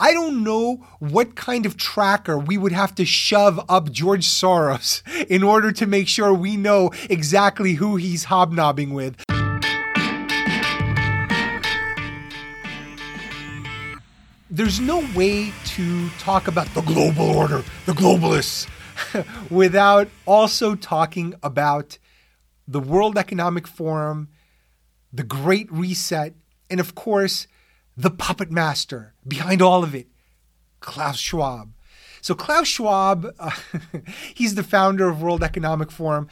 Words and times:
I 0.00 0.12
don't 0.12 0.44
know 0.44 0.86
what 1.00 1.34
kind 1.34 1.66
of 1.66 1.76
tracker 1.76 2.38
we 2.38 2.56
would 2.56 2.70
have 2.70 2.94
to 2.94 3.04
shove 3.04 3.58
up 3.68 3.90
George 3.90 4.28
Soros 4.28 5.02
in 5.28 5.42
order 5.42 5.72
to 5.72 5.86
make 5.86 6.06
sure 6.06 6.32
we 6.32 6.56
know 6.56 6.92
exactly 7.10 7.72
who 7.72 7.96
he's 7.96 8.24
hobnobbing 8.24 8.94
with. 8.94 9.16
There's 14.48 14.78
no 14.78 15.04
way 15.16 15.52
to 15.64 16.08
talk 16.20 16.46
about 16.46 16.72
the 16.74 16.82
global 16.82 17.36
order, 17.36 17.64
the 17.86 17.92
globalists, 17.92 18.68
without 19.50 20.08
also 20.26 20.76
talking 20.76 21.34
about 21.42 21.98
the 22.68 22.80
World 22.80 23.18
Economic 23.18 23.66
Forum, 23.66 24.28
the 25.12 25.24
Great 25.24 25.70
Reset, 25.72 26.34
and 26.70 26.78
of 26.78 26.94
course, 26.94 27.48
the 27.98 28.10
puppet 28.10 28.50
master 28.50 29.12
behind 29.26 29.60
all 29.60 29.82
of 29.82 29.92
it, 29.92 30.06
Klaus 30.78 31.18
Schwab. 31.18 31.72
So, 32.20 32.34
Klaus 32.34 32.68
Schwab, 32.68 33.26
uh, 33.38 33.50
he's 34.34 34.54
the 34.54 34.62
founder 34.62 35.08
of 35.08 35.20
World 35.20 35.42
Economic 35.42 35.90
Forum. 35.90 36.28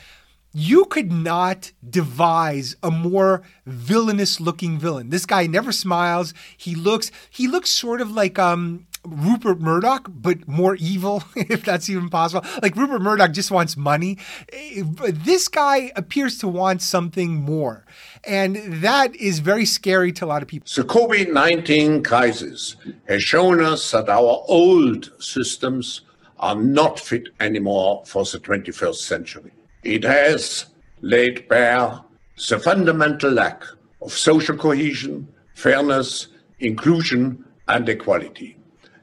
You 0.53 0.85
could 0.87 1.13
not 1.13 1.73
devise 1.87 2.77
a 2.83 2.91
more 2.91 3.43
villainous 3.67 4.41
looking 4.41 4.79
villain. 4.79 5.11
This 5.11 5.27
guy 5.27 5.47
never 5.47 5.71
smiles. 5.73 6.33
He 6.57 6.75
looks 6.75 7.11
he 7.29 7.47
looks 7.47 7.69
sort 7.69 8.01
of 8.01 8.11
like 8.11 8.39
um 8.39 8.87
Rupert 9.07 9.61
Murdoch, 9.61 10.09
but 10.09 10.47
more 10.49 10.77
evil, 10.77 11.23
if 11.37 11.65
that's 11.65 11.89
even 11.89 12.09
possible. 12.09 12.47
Like 12.63 12.77
Rupert 12.77 13.03
Murdoch 13.03 13.33
just 13.33 13.51
wants 13.51 13.77
money. 13.77 14.19
Eh, 14.53 14.83
this 14.87 15.49
guy 15.49 15.93
appears 15.97 16.39
to 16.39 16.49
want 16.49 16.83
something 16.83 17.35
more. 17.35 17.85
And 18.25 18.57
that 18.83 19.15
is 19.17 19.39
very 19.39 19.65
scary 19.65 20.13
to 20.13 20.25
a 20.25 20.27
lot 20.27 20.43
of 20.43 20.49
people. 20.49 20.67
The 20.75 20.85
COVID 20.85 21.33
19 21.33 22.03
crisis 22.03 22.77
has 23.09 23.23
shown 23.23 23.63
us 23.63 23.91
that 23.93 24.09
our 24.09 24.45
old 24.49 25.11
systems 25.23 26.03
are 26.39 26.57
not 26.57 27.01
fit 27.01 27.29
anymore 27.41 28.03
for 28.07 28.25
the 28.25 28.39
21st 28.39 28.97
century. 28.97 29.53
It 29.83 30.05
has 30.05 30.67
laid 31.01 31.49
bare 31.49 32.01
the 32.49 32.59
fundamental 32.59 33.31
lack 33.31 33.63
of 34.03 34.13
social 34.13 34.57
cohesion, 34.57 35.29
fairness, 35.55 36.29
inclusion, 36.59 37.45
and 37.69 37.89
equality. 37.89 38.56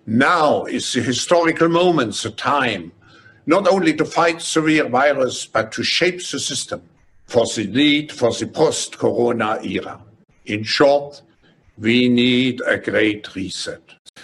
Now 0.06 0.66
is 0.66 0.92
the 0.94 1.02
historical 1.02 1.70
moment, 1.70 2.16
the 2.16 2.32
time, 2.32 2.92
not 3.46 3.68
only 3.68 3.94
to 3.96 4.06
fight 4.06 4.42
severe 4.42 4.88
virus, 4.90 5.46
but 5.46 5.72
to 5.74 5.84
shape 5.84 6.18
the 6.18 6.40
system 6.40 6.82
for 7.26 7.46
the 7.46 7.68
need 7.68 8.12
for 8.12 8.32
the 8.34 8.48
post-corona 8.48 9.60
era. 9.64 10.00
In 10.46 10.64
short, 10.64 11.22
we 11.78 12.10
need 12.10 12.62
a 12.68 12.78
great 12.78 13.34
reset. 13.34 13.82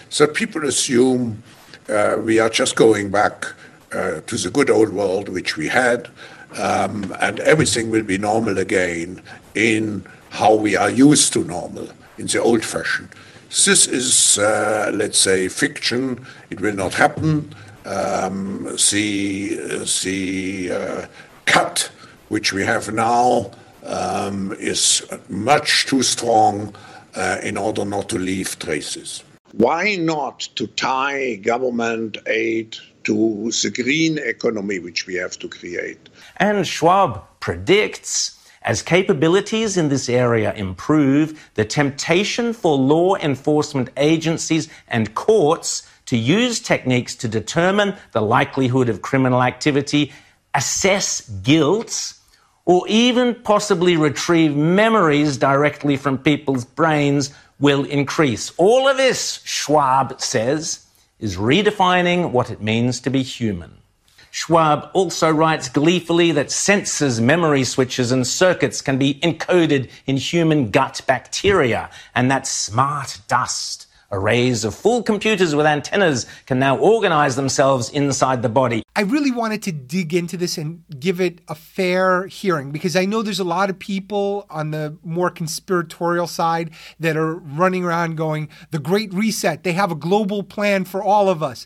So 0.09 0.27
people 0.27 0.67
assume 0.67 1.41
uh, 1.87 2.17
we 2.21 2.39
are 2.39 2.49
just 2.49 2.75
going 2.75 3.09
back 3.09 3.47
uh, 3.93 4.21
to 4.21 4.37
the 4.37 4.51
good 4.51 4.69
old 4.69 4.89
world 4.89 5.29
which 5.29 5.55
we 5.55 5.67
had, 5.69 6.09
um, 6.57 7.15
and 7.21 7.39
everything 7.39 7.89
will 7.89 8.03
be 8.03 8.17
normal 8.17 8.57
again 8.57 9.21
in 9.55 10.05
how 10.29 10.53
we 10.53 10.75
are 10.75 10.89
used 10.89 11.33
to 11.33 11.43
normal, 11.45 11.87
in 12.17 12.27
the 12.27 12.41
old 12.41 12.63
fashion. 12.63 13.09
This 13.49 13.87
is, 13.87 14.37
uh, 14.37 14.91
let's 14.93 15.19
say, 15.19 15.47
fiction. 15.47 16.25
It 16.51 16.61
will 16.61 16.75
not 16.75 16.93
happen. 16.93 17.53
Um, 17.83 18.63
the 18.91 19.55
the 20.03 20.71
uh, 20.71 21.05
cut 21.45 21.91
which 22.27 22.53
we 22.53 22.63
have 22.63 22.93
now 22.93 23.51
um, 23.83 24.53
is 24.59 25.03
much 25.29 25.87
too 25.87 26.03
strong 26.03 26.75
uh, 27.15 27.37
in 27.41 27.57
order 27.57 27.85
not 27.85 28.07
to 28.09 28.19
leave 28.19 28.59
traces. 28.59 29.23
Why 29.53 29.95
not 29.95 30.41
to 30.55 30.67
tie 30.67 31.37
government 31.37 32.19
aid 32.27 32.77
to 33.05 33.51
the 33.63 33.71
green 33.71 34.19
economy 34.19 34.77
which 34.77 35.07
we 35.07 35.15
have 35.15 35.39
to 35.39 35.49
create? 35.49 36.09
And 36.37 36.67
Schwab 36.67 37.23
predicts 37.39 38.38
as 38.69 38.83
capabilities 38.83 39.77
in 39.77 39.89
this 39.89 40.07
area 40.07 40.53
improve, 40.53 41.49
the 41.55 41.65
temptation 41.65 42.53
for 42.53 42.77
law 42.77 43.15
enforcement 43.15 43.89
agencies 43.97 44.69
and 44.87 45.15
courts 45.15 45.89
to 46.05 46.15
use 46.15 46.59
techniques 46.59 47.15
to 47.15 47.27
determine 47.27 47.95
the 48.11 48.21
likelihood 48.21 48.87
of 48.87 49.01
criminal 49.01 49.41
activity, 49.41 50.13
assess 50.53 51.27
guilt, 51.41 52.13
or 52.63 52.87
even 52.87 53.33
possibly 53.33 53.97
retrieve 53.97 54.55
memories 54.55 55.35
directly 55.37 55.97
from 55.97 56.19
people's 56.19 56.63
brains 56.63 57.33
will 57.59 57.85
increase. 57.85 58.51
All 58.57 58.87
of 58.87 58.97
this, 58.97 59.41
Schwab 59.45 60.21
says, 60.21 60.85
is 61.19 61.37
redefining 61.37 62.29
what 62.29 62.51
it 62.51 62.61
means 62.61 62.99
to 62.99 63.09
be 63.09 63.23
human. 63.23 63.78
Schwab 64.31 64.89
also 64.93 65.31
writes 65.31 65.69
gleefully 65.69 66.31
that 66.33 66.47
sensors, 66.47 67.19
memory 67.19 67.63
switches, 67.63 68.11
and 68.11 68.25
circuits 68.25 68.81
can 68.81 68.97
be 68.97 69.15
encoded 69.15 69.89
in 70.05 70.17
human 70.17 70.69
gut 70.69 71.01
bacteria, 71.07 71.89
and 72.13 72.29
that 72.29 72.45
smart 72.45 73.19
dust, 73.27 73.87
arrays 74.11 74.63
of 74.63 74.75
full 74.75 75.03
computers 75.03 75.55
with 75.55 75.65
antennas, 75.65 76.25
can 76.45 76.59
now 76.59 76.77
organize 76.77 77.35
themselves 77.35 77.89
inside 77.89 78.41
the 78.41 78.49
body. 78.49 78.83
I 78.95 79.01
really 79.01 79.31
wanted 79.31 79.63
to 79.63 79.71
dig 79.71 80.13
into 80.13 80.35
this 80.35 80.57
and 80.57 80.83
give 80.99 81.21
it 81.21 81.39
a 81.47 81.55
fair 81.55 82.27
hearing 82.27 82.71
because 82.71 82.95
I 82.95 83.05
know 83.05 83.21
there's 83.21 83.39
a 83.39 83.43
lot 83.43 83.69
of 83.69 83.79
people 83.79 84.45
on 84.49 84.71
the 84.71 84.97
more 85.03 85.29
conspiratorial 85.29 86.27
side 86.27 86.71
that 86.99 87.15
are 87.15 87.35
running 87.35 87.83
around 87.83 88.17
going, 88.17 88.49
the 88.71 88.79
Great 88.79 89.13
Reset, 89.13 89.63
they 89.63 89.73
have 89.73 89.91
a 89.91 89.95
global 89.95 90.43
plan 90.43 90.85
for 90.85 91.03
all 91.03 91.29
of 91.29 91.41
us. 91.41 91.65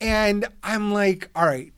And 0.00 0.46
I'm 0.62 0.92
like, 0.92 1.28
all 1.34 1.46
right, 1.46 1.72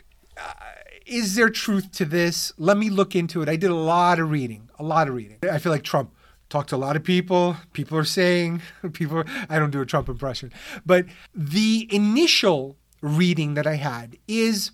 is 1.10 1.34
there 1.34 1.50
truth 1.50 1.90
to 1.92 2.04
this? 2.04 2.52
Let 2.56 2.76
me 2.78 2.88
look 2.88 3.16
into 3.16 3.42
it. 3.42 3.48
I 3.48 3.56
did 3.56 3.70
a 3.70 3.74
lot 3.74 4.20
of 4.20 4.30
reading, 4.30 4.70
a 4.78 4.84
lot 4.84 5.08
of 5.08 5.14
reading. 5.14 5.38
I 5.50 5.58
feel 5.58 5.72
like 5.72 5.82
Trump 5.82 6.14
talked 6.48 6.70
to 6.70 6.76
a 6.76 6.78
lot 6.78 6.96
of 6.96 7.02
people. 7.02 7.56
People 7.72 7.98
are 7.98 8.04
saying, 8.04 8.62
people, 8.92 9.24
I 9.48 9.58
don't 9.58 9.70
do 9.70 9.80
a 9.80 9.86
Trump 9.86 10.08
impression, 10.08 10.52
but 10.86 11.06
the 11.34 11.88
initial 11.90 12.76
reading 13.02 13.54
that 13.54 13.66
I 13.66 13.74
had 13.74 14.16
is 14.28 14.70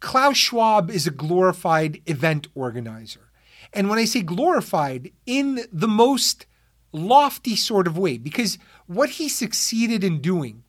Klaus 0.00 0.36
Schwab 0.36 0.90
is 0.90 1.06
a 1.06 1.10
glorified 1.10 2.02
event 2.06 2.48
organizer. 2.54 3.30
And 3.72 3.88
when 3.88 3.98
I 3.98 4.04
say 4.04 4.22
glorified, 4.22 5.10
in 5.26 5.60
the 5.72 5.88
most 5.88 6.46
lofty 6.92 7.56
sort 7.56 7.86
of 7.86 7.98
way, 7.98 8.18
because 8.18 8.58
what 8.86 9.10
he 9.10 9.28
succeeded 9.28 10.04
in 10.04 10.20
doing 10.20 10.64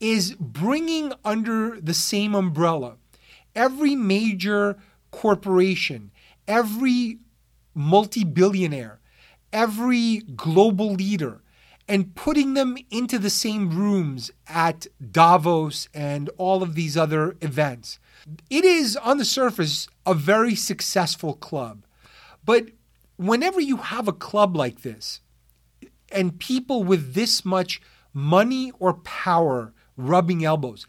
is 0.00 0.34
bringing 0.38 1.12
under 1.24 1.80
the 1.80 1.94
same 1.94 2.34
umbrella 2.34 2.96
every 3.58 3.96
major 3.96 4.78
corporation, 5.10 6.12
every 6.46 7.18
multi 7.74 8.22
billionaire, 8.22 9.00
every 9.52 10.18
global 10.36 10.92
leader, 10.92 11.42
and 11.88 12.14
putting 12.14 12.54
them 12.54 12.76
into 12.90 13.18
the 13.18 13.30
same 13.30 13.76
rooms 13.76 14.30
at 14.46 14.86
Davos 15.10 15.88
and 15.92 16.30
all 16.38 16.62
of 16.62 16.76
these 16.76 16.96
other 16.96 17.36
events. 17.40 17.98
It 18.48 18.64
is, 18.64 18.96
on 18.96 19.18
the 19.18 19.24
surface, 19.24 19.88
a 20.06 20.14
very 20.14 20.54
successful 20.54 21.34
club. 21.34 21.84
But 22.44 22.68
whenever 23.16 23.60
you 23.60 23.78
have 23.78 24.06
a 24.06 24.12
club 24.12 24.56
like 24.56 24.82
this, 24.82 25.20
and 26.12 26.38
people 26.38 26.84
with 26.84 27.14
this 27.14 27.44
much 27.44 27.82
money 28.14 28.72
or 28.78 28.94
power 28.94 29.72
rubbing 29.96 30.44
elbows, 30.44 30.86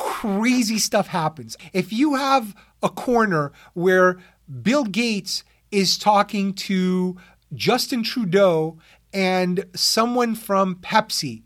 crazy 0.00 0.78
stuff 0.78 1.08
happens. 1.08 1.58
If 1.74 1.92
you 1.92 2.14
have 2.14 2.54
a 2.82 2.88
corner 2.88 3.52
where 3.74 4.18
Bill 4.62 4.84
Gates 4.84 5.44
is 5.70 5.98
talking 5.98 6.54
to 6.54 7.18
Justin 7.52 8.02
Trudeau 8.02 8.78
and 9.12 9.66
someone 9.74 10.34
from 10.34 10.76
Pepsi, 10.76 11.42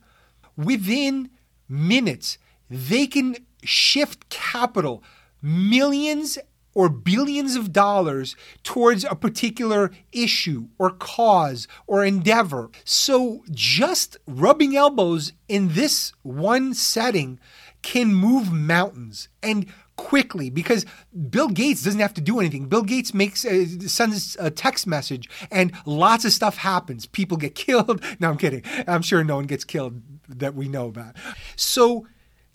within 0.57 1.31
minutes, 1.69 2.39
they 2.71 3.09
can 3.09 3.37
shift 3.65 4.29
capital, 4.29 5.03
millions 5.43 6.39
or 6.75 6.89
billions 6.89 7.57
of 7.57 7.73
dollars 7.73 8.37
towards 8.63 9.05
a 9.05 9.15
particular 9.15 9.91
issue 10.13 10.69
or 10.79 10.91
cause 10.91 11.67
or 11.87 12.05
endeavor. 12.05 12.71
So 12.85 13.45
just 13.51 14.17
rubbing 14.27 14.77
elbows 14.77 15.33
in 15.49 15.75
this 15.75 16.13
one 16.23 16.75
setting 16.75 17.39
can 17.85 18.15
move 18.15 18.51
mountains 18.51 19.29
and 19.43 19.67
quickly 19.97 20.49
because 20.49 20.87
Bill 21.31 21.49
Gates 21.49 21.85
doesn't 21.85 22.01
have 22.01 22.15
to 22.15 22.23
do 22.23 22.41
anything. 22.41 22.67
Bill 22.67 22.83
Gates 22.83 23.13
makes 23.13 23.45
uh, 23.45 23.67
sends 23.87 24.37
a 24.41 24.51
text 24.51 24.87
message 24.87 25.29
and 25.51 25.71
lots 25.85 26.25
of 26.25 26.33
stuff 26.33 26.57
happens. 26.57 27.05
People 27.05 27.37
get 27.37 27.55
killed. 27.67 28.03
No, 28.19 28.31
I'm 28.31 28.39
kidding. 28.39 28.63
I'm 28.89 29.03
sure 29.03 29.23
no 29.23 29.37
one 29.37 29.45
gets 29.45 29.65
killed 29.65 30.01
that 30.29 30.55
we 30.55 30.67
know 30.67 30.89
about. 30.89 31.15
So 31.57 32.07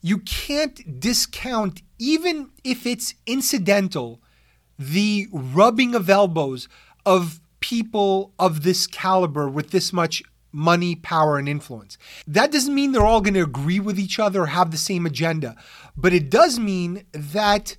you 0.01 0.17
can't 0.17 0.99
discount 0.99 1.83
even 1.99 2.49
if 2.63 2.87
it's 2.87 3.13
incidental 3.27 4.21
the 4.79 5.27
rubbing 5.31 5.93
of 5.93 6.09
elbows 6.09 6.67
of 7.05 7.39
people 7.59 8.33
of 8.39 8.63
this 8.63 8.87
caliber 8.87 9.47
with 9.47 9.69
this 9.69 9.93
much 9.93 10.23
money, 10.51 10.95
power, 10.95 11.37
and 11.37 11.47
influence. 11.47 11.97
That 12.27 12.51
doesn't 12.51 12.73
mean 12.73 12.91
they're 12.91 13.05
all 13.05 13.21
going 13.21 13.33
to 13.35 13.43
agree 13.43 13.79
with 13.79 13.99
each 13.99 14.19
other 14.19 14.41
or 14.43 14.47
have 14.47 14.71
the 14.71 14.77
same 14.77 15.05
agenda, 15.05 15.55
but 15.95 16.13
it 16.13 16.29
does 16.29 16.59
mean 16.59 17.05
that 17.11 17.77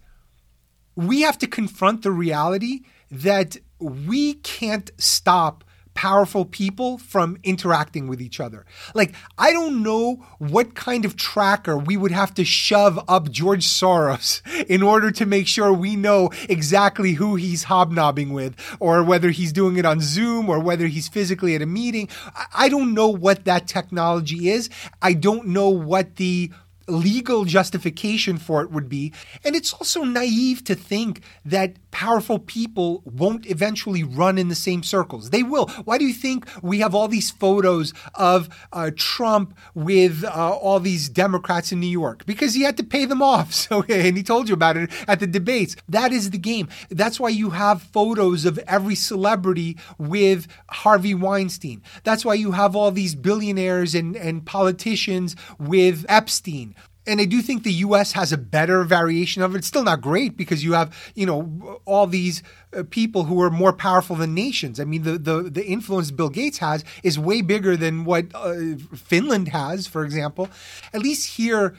we 0.96 1.22
have 1.22 1.38
to 1.38 1.46
confront 1.46 2.02
the 2.02 2.12
reality 2.12 2.80
that 3.10 3.56
we 3.80 4.34
can't 4.34 4.90
stop 4.98 5.64
powerful 5.94 6.44
people 6.44 6.98
from 6.98 7.38
interacting 7.42 8.08
with 8.08 8.20
each 8.20 8.40
other. 8.40 8.64
Like, 8.94 9.14
I 9.38 9.52
don't 9.52 9.82
know 9.82 10.24
what 10.38 10.74
kind 10.74 11.04
of 11.04 11.16
tracker 11.16 11.76
we 11.76 11.96
would 11.96 12.12
have 12.12 12.34
to 12.34 12.44
shove 12.44 12.98
up 13.08 13.30
George 13.30 13.66
Soros 13.66 14.40
in 14.66 14.82
order 14.82 15.10
to 15.10 15.26
make 15.26 15.46
sure 15.46 15.72
we 15.72 15.96
know 15.96 16.30
exactly 16.48 17.12
who 17.12 17.36
he's 17.36 17.64
hobnobbing 17.64 18.32
with, 18.32 18.56
or 18.80 19.02
whether 19.02 19.30
he's 19.30 19.52
doing 19.52 19.76
it 19.76 19.84
on 19.84 20.00
Zoom, 20.00 20.48
or 20.48 20.58
whether 20.58 20.86
he's 20.86 21.08
physically 21.08 21.54
at 21.54 21.62
a 21.62 21.66
meeting. 21.66 22.08
I 22.54 22.68
don't 22.68 22.94
know 22.94 23.08
what 23.08 23.44
that 23.44 23.66
technology 23.66 24.48
is. 24.50 24.70
I 25.02 25.12
don't 25.12 25.48
know 25.48 25.68
what 25.68 26.16
the 26.16 26.50
legal 26.90 27.44
justification 27.44 28.36
for 28.36 28.62
it 28.62 28.70
would 28.70 28.88
be. 28.88 29.12
And 29.44 29.54
it's 29.54 29.72
also 29.72 30.02
naive 30.04 30.64
to 30.64 30.74
think 30.74 31.22
that 31.44 31.89
powerful 31.90 32.38
people 32.38 33.02
won't 33.04 33.46
eventually 33.46 34.02
run 34.02 34.38
in 34.38 34.48
the 34.48 34.54
same 34.54 34.82
circles. 34.82 35.30
They 35.30 35.42
will. 35.42 35.66
Why 35.84 35.98
do 35.98 36.04
you 36.04 36.14
think 36.14 36.46
we 36.62 36.80
have 36.80 36.94
all 36.94 37.08
these 37.08 37.30
photos 37.30 37.92
of 38.14 38.48
uh, 38.72 38.90
Trump 38.96 39.56
with 39.74 40.24
uh, 40.24 40.50
all 40.50 40.80
these 40.80 41.08
Democrats 41.08 41.72
in 41.72 41.80
New 41.80 41.86
York? 41.86 42.26
Because 42.26 42.54
he 42.54 42.62
had 42.62 42.76
to 42.76 42.84
pay 42.84 43.04
them 43.04 43.22
off. 43.22 43.54
So, 43.70 43.82
and 43.82 44.16
he 44.16 44.22
told 44.22 44.48
you 44.48 44.54
about 44.54 44.78
it 44.78 44.90
at 45.06 45.20
the 45.20 45.26
debates. 45.26 45.76
That 45.88 46.12
is 46.12 46.30
the 46.30 46.38
game. 46.38 46.68
That's 46.88 47.20
why 47.20 47.28
you 47.28 47.50
have 47.50 47.82
photos 47.82 48.44
of 48.44 48.58
every 48.60 48.94
celebrity 48.94 49.76
with 49.98 50.48
Harvey 50.70 51.14
Weinstein. 51.14 51.82
That's 52.02 52.24
why 52.24 52.34
you 52.34 52.52
have 52.52 52.74
all 52.74 52.90
these 52.90 53.14
billionaires 53.14 53.94
and, 53.94 54.16
and 54.16 54.46
politicians 54.46 55.36
with 55.58 56.06
Epstein 56.08 56.74
and 57.06 57.20
I 57.20 57.24
do 57.24 57.40
think 57.40 57.62
the 57.62 57.72
U.S. 57.72 58.12
has 58.12 58.32
a 58.32 58.38
better 58.38 58.84
variation 58.84 59.42
of 59.42 59.54
it. 59.54 59.58
It's 59.58 59.66
still 59.66 59.84
not 59.84 60.00
great 60.00 60.36
because 60.36 60.62
you 60.62 60.74
have, 60.74 60.94
you 61.14 61.24
know, 61.24 61.80
all 61.84 62.06
these 62.06 62.42
uh, 62.76 62.82
people 62.90 63.24
who 63.24 63.40
are 63.42 63.50
more 63.50 63.72
powerful 63.72 64.16
than 64.16 64.34
nations. 64.34 64.78
I 64.78 64.84
mean, 64.84 65.02
the 65.02 65.18
the 65.18 65.42
the 65.42 65.64
influence 65.64 66.10
Bill 66.10 66.28
Gates 66.28 66.58
has 66.58 66.84
is 67.02 67.18
way 67.18 67.40
bigger 67.40 67.76
than 67.76 68.04
what 68.04 68.26
uh, 68.34 68.76
Finland 68.94 69.48
has, 69.48 69.86
for 69.86 70.04
example. 70.04 70.50
At 70.92 71.00
least 71.00 71.36
here, 71.36 71.74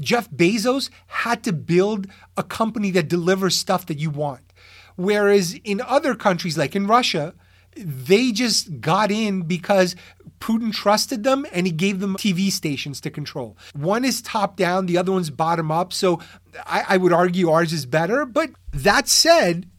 Jeff 0.00 0.28
Bezos 0.30 0.90
had 1.06 1.44
to 1.44 1.52
build 1.52 2.08
a 2.36 2.42
company 2.42 2.90
that 2.92 3.08
delivers 3.08 3.54
stuff 3.56 3.86
that 3.86 3.98
you 3.98 4.10
want. 4.10 4.52
Whereas 4.96 5.54
in 5.64 5.80
other 5.80 6.14
countries, 6.14 6.58
like 6.58 6.74
in 6.74 6.86
Russia, 6.86 7.34
they 7.76 8.32
just 8.32 8.80
got 8.80 9.10
in 9.10 9.42
because 9.42 9.96
Putin 10.44 10.74
trusted 10.74 11.24
them 11.24 11.46
and 11.54 11.66
he 11.66 11.72
gave 11.72 12.00
them 12.00 12.16
TV 12.16 12.50
stations 12.50 13.00
to 13.00 13.08
control. 13.08 13.56
One 13.74 14.04
is 14.04 14.20
top 14.20 14.58
down, 14.58 14.84
the 14.84 14.98
other 14.98 15.10
one's 15.10 15.30
bottom 15.30 15.70
up. 15.70 15.90
So 15.90 16.20
I, 16.66 16.84
I 16.90 16.96
would 16.98 17.14
argue 17.14 17.48
ours 17.48 17.72
is 17.72 17.86
better. 17.86 18.26
But 18.26 18.50
that 18.74 19.08
said, 19.08 19.70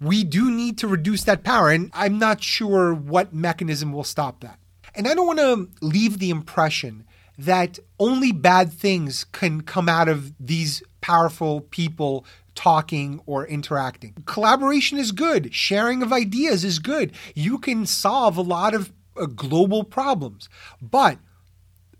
we 0.00 0.24
do 0.24 0.50
need 0.50 0.78
to 0.78 0.88
reduce 0.88 1.24
that 1.24 1.44
power. 1.44 1.68
And 1.68 1.90
I'm 1.92 2.18
not 2.18 2.42
sure 2.42 2.94
what 2.94 3.34
mechanism 3.34 3.92
will 3.92 4.02
stop 4.02 4.40
that. 4.40 4.58
And 4.94 5.06
I 5.06 5.12
don't 5.12 5.26
want 5.26 5.40
to 5.40 5.68
leave 5.84 6.18
the 6.18 6.30
impression 6.30 7.04
that 7.36 7.78
only 7.98 8.32
bad 8.32 8.72
things 8.72 9.24
can 9.24 9.60
come 9.60 9.90
out 9.90 10.08
of 10.08 10.32
these 10.40 10.82
powerful 11.02 11.60
people 11.60 12.24
talking 12.54 13.20
or 13.26 13.46
interacting. 13.46 14.14
Collaboration 14.24 14.96
is 14.96 15.12
good, 15.12 15.52
sharing 15.52 16.02
of 16.02 16.14
ideas 16.14 16.64
is 16.64 16.78
good. 16.78 17.12
You 17.34 17.58
can 17.58 17.84
solve 17.84 18.38
a 18.38 18.42
lot 18.42 18.72
of 18.72 18.90
Uh, 19.16 19.26
global 19.26 19.84
problems. 19.84 20.48
But 20.82 21.18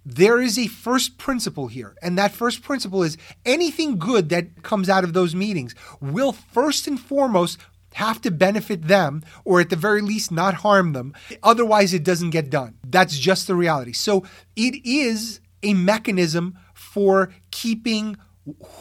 there 0.04 0.40
is 0.40 0.58
a 0.58 0.66
first 0.66 1.16
principle 1.16 1.68
here. 1.68 1.96
And 2.02 2.18
that 2.18 2.32
first 2.32 2.62
principle 2.62 3.02
is 3.02 3.16
anything 3.46 3.98
good 3.98 4.28
that 4.28 4.62
comes 4.62 4.88
out 4.88 5.04
of 5.04 5.12
those 5.12 5.34
meetings 5.34 5.74
will 6.00 6.32
first 6.32 6.86
and 6.86 7.00
foremost 7.00 7.58
have 7.94 8.20
to 8.22 8.30
benefit 8.30 8.88
them 8.88 9.22
or 9.44 9.60
at 9.60 9.70
the 9.70 9.76
very 9.76 10.02
least 10.02 10.30
not 10.30 10.54
harm 10.54 10.92
them. 10.92 11.14
Otherwise, 11.42 11.94
it 11.94 12.04
doesn't 12.04 12.30
get 12.30 12.50
done. 12.50 12.74
That's 12.84 13.18
just 13.18 13.46
the 13.46 13.54
reality. 13.54 13.92
So 13.92 14.24
it 14.56 14.84
is 14.84 15.40
a 15.62 15.74
mechanism 15.74 16.58
for 16.74 17.32
keeping 17.50 18.16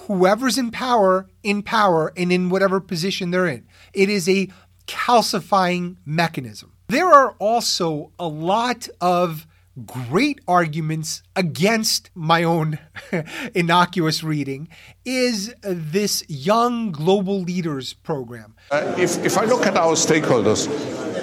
whoever's 0.07 0.57
in 0.57 0.71
power 0.71 1.29
in 1.41 1.63
power 1.63 2.11
and 2.17 2.33
in 2.33 2.49
whatever 2.49 2.81
position 2.81 3.31
they're 3.31 3.47
in. 3.47 3.65
It 3.93 4.09
is 4.09 4.27
a 4.27 4.49
calcifying 4.87 5.95
mechanism. 6.05 6.72
There 6.93 7.11
are 7.11 7.31
also 7.39 8.11
a 8.19 8.27
lot 8.27 8.87
of 9.01 9.47
great 9.83 10.41
arguments 10.47 11.23
against 11.35 12.11
my 12.13 12.43
own 12.43 12.77
innocuous 13.55 14.23
reading 14.23 14.67
is 15.03 15.55
this 15.63 16.23
Young 16.27 16.91
Global 16.91 17.41
Leaders 17.41 17.93
program. 17.93 18.53
Uh, 18.69 18.93
if, 18.99 19.25
if 19.25 19.39
I 19.39 19.45
look 19.45 19.65
at 19.65 19.75
our 19.75 19.93
stakeholders, 19.93 20.67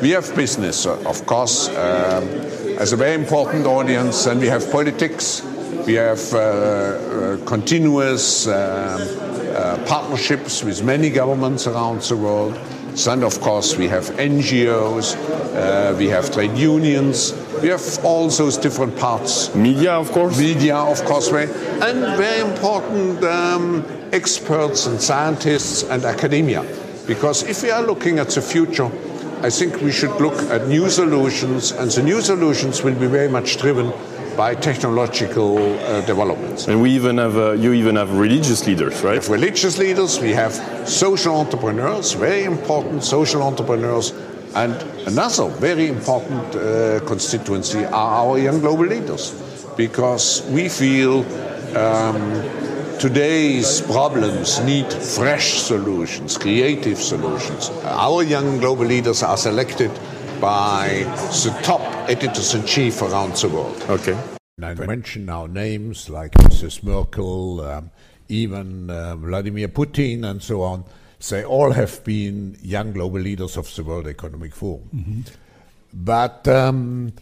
we 0.03 0.11
have 0.11 0.35
business, 0.35 0.87
uh, 0.87 0.99
of 1.09 1.25
course, 1.27 1.69
um, 1.69 2.25
as 2.81 2.93
a 2.93 2.97
very 2.97 3.15
important 3.15 3.65
audience, 3.65 4.27
and 4.27 4.41
we 4.41 4.49
have 4.49 4.69
politics, 4.73 5.45
we 5.87 5.95
have 5.95 6.35
uh, 6.35 6.39
uh 6.39 7.47
continuous 7.47 8.49
um, 8.49 8.53
uh, 8.53 9.79
partnerships 9.87 10.65
with 10.65 10.83
many 10.83 11.11
governments 11.11 11.69
around 11.69 12.01
the 12.01 12.17
world. 12.17 12.59
And 13.07 13.25
of 13.25 13.41
course, 13.41 13.77
we 13.77 13.89
have 13.89 14.05
NGOs, 14.17 15.17
uh, 15.55 15.97
we 15.97 16.09
have 16.09 16.33
trade 16.33 16.57
unions, 16.57 17.33
we 17.63 17.69
have 17.69 18.05
all 18.05 18.29
those 18.29 18.59
different 18.59 18.97
parts. 18.97 19.55
Media, 19.55 19.93
of 19.93 20.11
course. 20.13 20.39
Media, 20.39 20.77
of 20.77 21.03
course, 21.05 21.29
very, 21.29 21.51
and 21.81 22.17
very 22.17 22.41
important 22.41 23.23
um, 23.25 23.85
experts 24.13 24.87
and 24.87 25.01
scientists 25.01 25.83
and 25.85 26.05
academia. 26.05 26.65
Because 27.07 27.43
if 27.45 27.63
we 27.63 27.71
are 27.71 27.83
looking 27.83 28.19
at 28.19 28.29
the 28.31 28.43
future, 28.43 28.91
I 29.43 29.51
think 29.51 29.81
we 29.81 29.91
should 29.91 30.21
look 30.21 30.39
at 30.51 30.69
new 30.69 30.91
solutions, 30.91 31.73
and 31.73 31.91
the 31.91 32.03
new 32.03 32.21
solutions 32.21 32.83
will 32.83 32.95
be 32.95 33.07
very 33.07 33.29
much 33.29 33.57
driven 33.57 33.93
by 34.41 34.55
technological 34.55 35.59
uh, 35.59 36.01
developments. 36.07 36.67
And 36.67 36.81
we 36.81 36.91
even 36.93 37.19
have, 37.19 37.37
uh, 37.37 37.53
you 37.65 37.75
even 37.75 37.97
have 37.97 38.11
religious 38.17 38.67
leaders, 38.67 38.95
right? 39.05 39.13
We 39.13 39.17
have 39.17 39.29
religious 39.29 39.77
leaders, 39.77 40.19
we 40.19 40.33
have 40.33 40.55
social 40.89 41.35
entrepreneurs, 41.37 42.15
very 42.15 42.45
important 42.45 43.05
social 43.05 43.43
entrepreneurs, 43.43 44.15
and 44.55 44.73
another 45.07 45.47
very 45.61 45.89
important 45.89 46.43
uh, 46.57 47.01
constituency 47.07 47.85
are 47.85 48.11
our 48.23 48.39
young 48.39 48.61
global 48.61 48.87
leaders, 48.87 49.35
because 49.77 50.43
we 50.57 50.71
feel 50.71 51.13
um, 51.77 52.17
today's 52.99 53.83
problems 53.83 54.59
need 54.61 54.91
fresh 54.91 55.49
solutions, 55.61 56.39
creative 56.39 56.99
solutions. 56.99 57.71
Our 57.85 58.23
young 58.23 58.59
global 58.59 58.87
leaders 58.87 59.23
are 59.23 59.37
selected 59.37 59.91
by 60.41 61.05
the 61.45 61.53
top 61.63 61.83
editors 62.09 62.55
in 62.55 62.65
chief 62.65 63.03
around 63.03 63.37
the 63.37 63.49
world. 63.49 63.77
Okay. 63.91 64.17
I 64.65 64.75
mention 64.75 65.27
now 65.27 65.47
names 65.47 66.09
like 66.09 66.33
Mrs. 66.33 66.83
Merkel, 66.83 67.61
um, 67.61 67.91
even 68.29 68.91
uh, 68.91 69.17
Vladimir 69.17 69.69
Putin, 69.69 70.25
and 70.25 70.43
so 70.43 70.63
on. 70.63 70.85
They 71.29 71.45
all 71.45 71.73
have 71.73 72.03
been 72.05 72.57
young 72.63 72.93
global 72.93 73.21
leaders 73.21 73.57
of 73.57 73.75
the 73.75 73.85
World 73.85 74.07
Economic 74.07 74.55
Forum. 74.55 74.89
Mm-hmm. 74.95 75.21
But 75.93 76.49
um, 76.49 77.13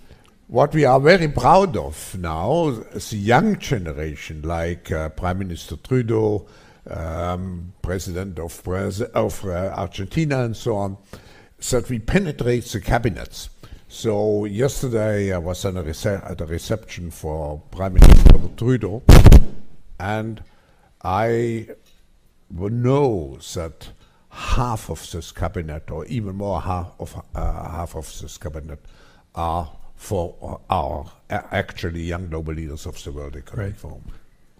what 0.47 0.75
we 0.75 0.85
are 0.85 1.01
very 1.01 1.29
proud 1.29 1.77
of 1.77 2.17
now, 2.19 2.69
is 2.93 3.11
the 3.11 3.17
young 3.17 3.59
generation, 3.59 4.43
like 4.43 4.93
uh, 4.93 5.09
Prime 5.11 5.39
Minister 5.39 5.77
Trudeau, 5.77 6.47
um, 6.89 7.73
President 7.83 8.39
of, 8.39 8.67
of 8.67 9.45
uh, 9.45 9.75
Argentina, 9.77 10.45
and 10.45 10.57
so 10.57 10.77
on, 10.77 10.97
that 11.71 11.89
we 11.89 11.99
penetrate 11.99 12.65
the 12.65 12.81
cabinets. 12.81 13.51
So 13.91 14.45
yesterday 14.45 15.33
I 15.33 15.39
was 15.39 15.65
at 15.65 15.75
a, 15.75 15.83
rece- 15.83 16.31
at 16.31 16.41
a 16.43 16.45
reception 16.45 17.11
for 17.11 17.63
Prime 17.71 17.95
Minister 17.95 18.39
Trudeau, 18.55 19.03
and 19.99 20.43
I 21.03 21.69
know 22.51 23.39
that 23.55 23.89
half 24.29 24.91
of 24.91 25.11
this 25.11 25.33
cabinet, 25.33 25.91
or 25.91 26.05
even 26.05 26.37
more 26.37 26.61
half 26.61 26.93
of 27.01 27.25
uh, 27.35 27.71
half 27.71 27.97
of 27.97 28.07
this 28.21 28.37
cabinet, 28.37 28.79
are 29.35 29.73
for 29.97 30.61
our 30.69 31.11
actually 31.31 32.03
young 32.03 32.29
global 32.29 32.53
leaders 32.53 32.85
of 32.85 33.03
the 33.03 33.11
World 33.11 33.37
Economic 33.37 33.73
right. 33.73 33.81
Forum. 33.81 34.05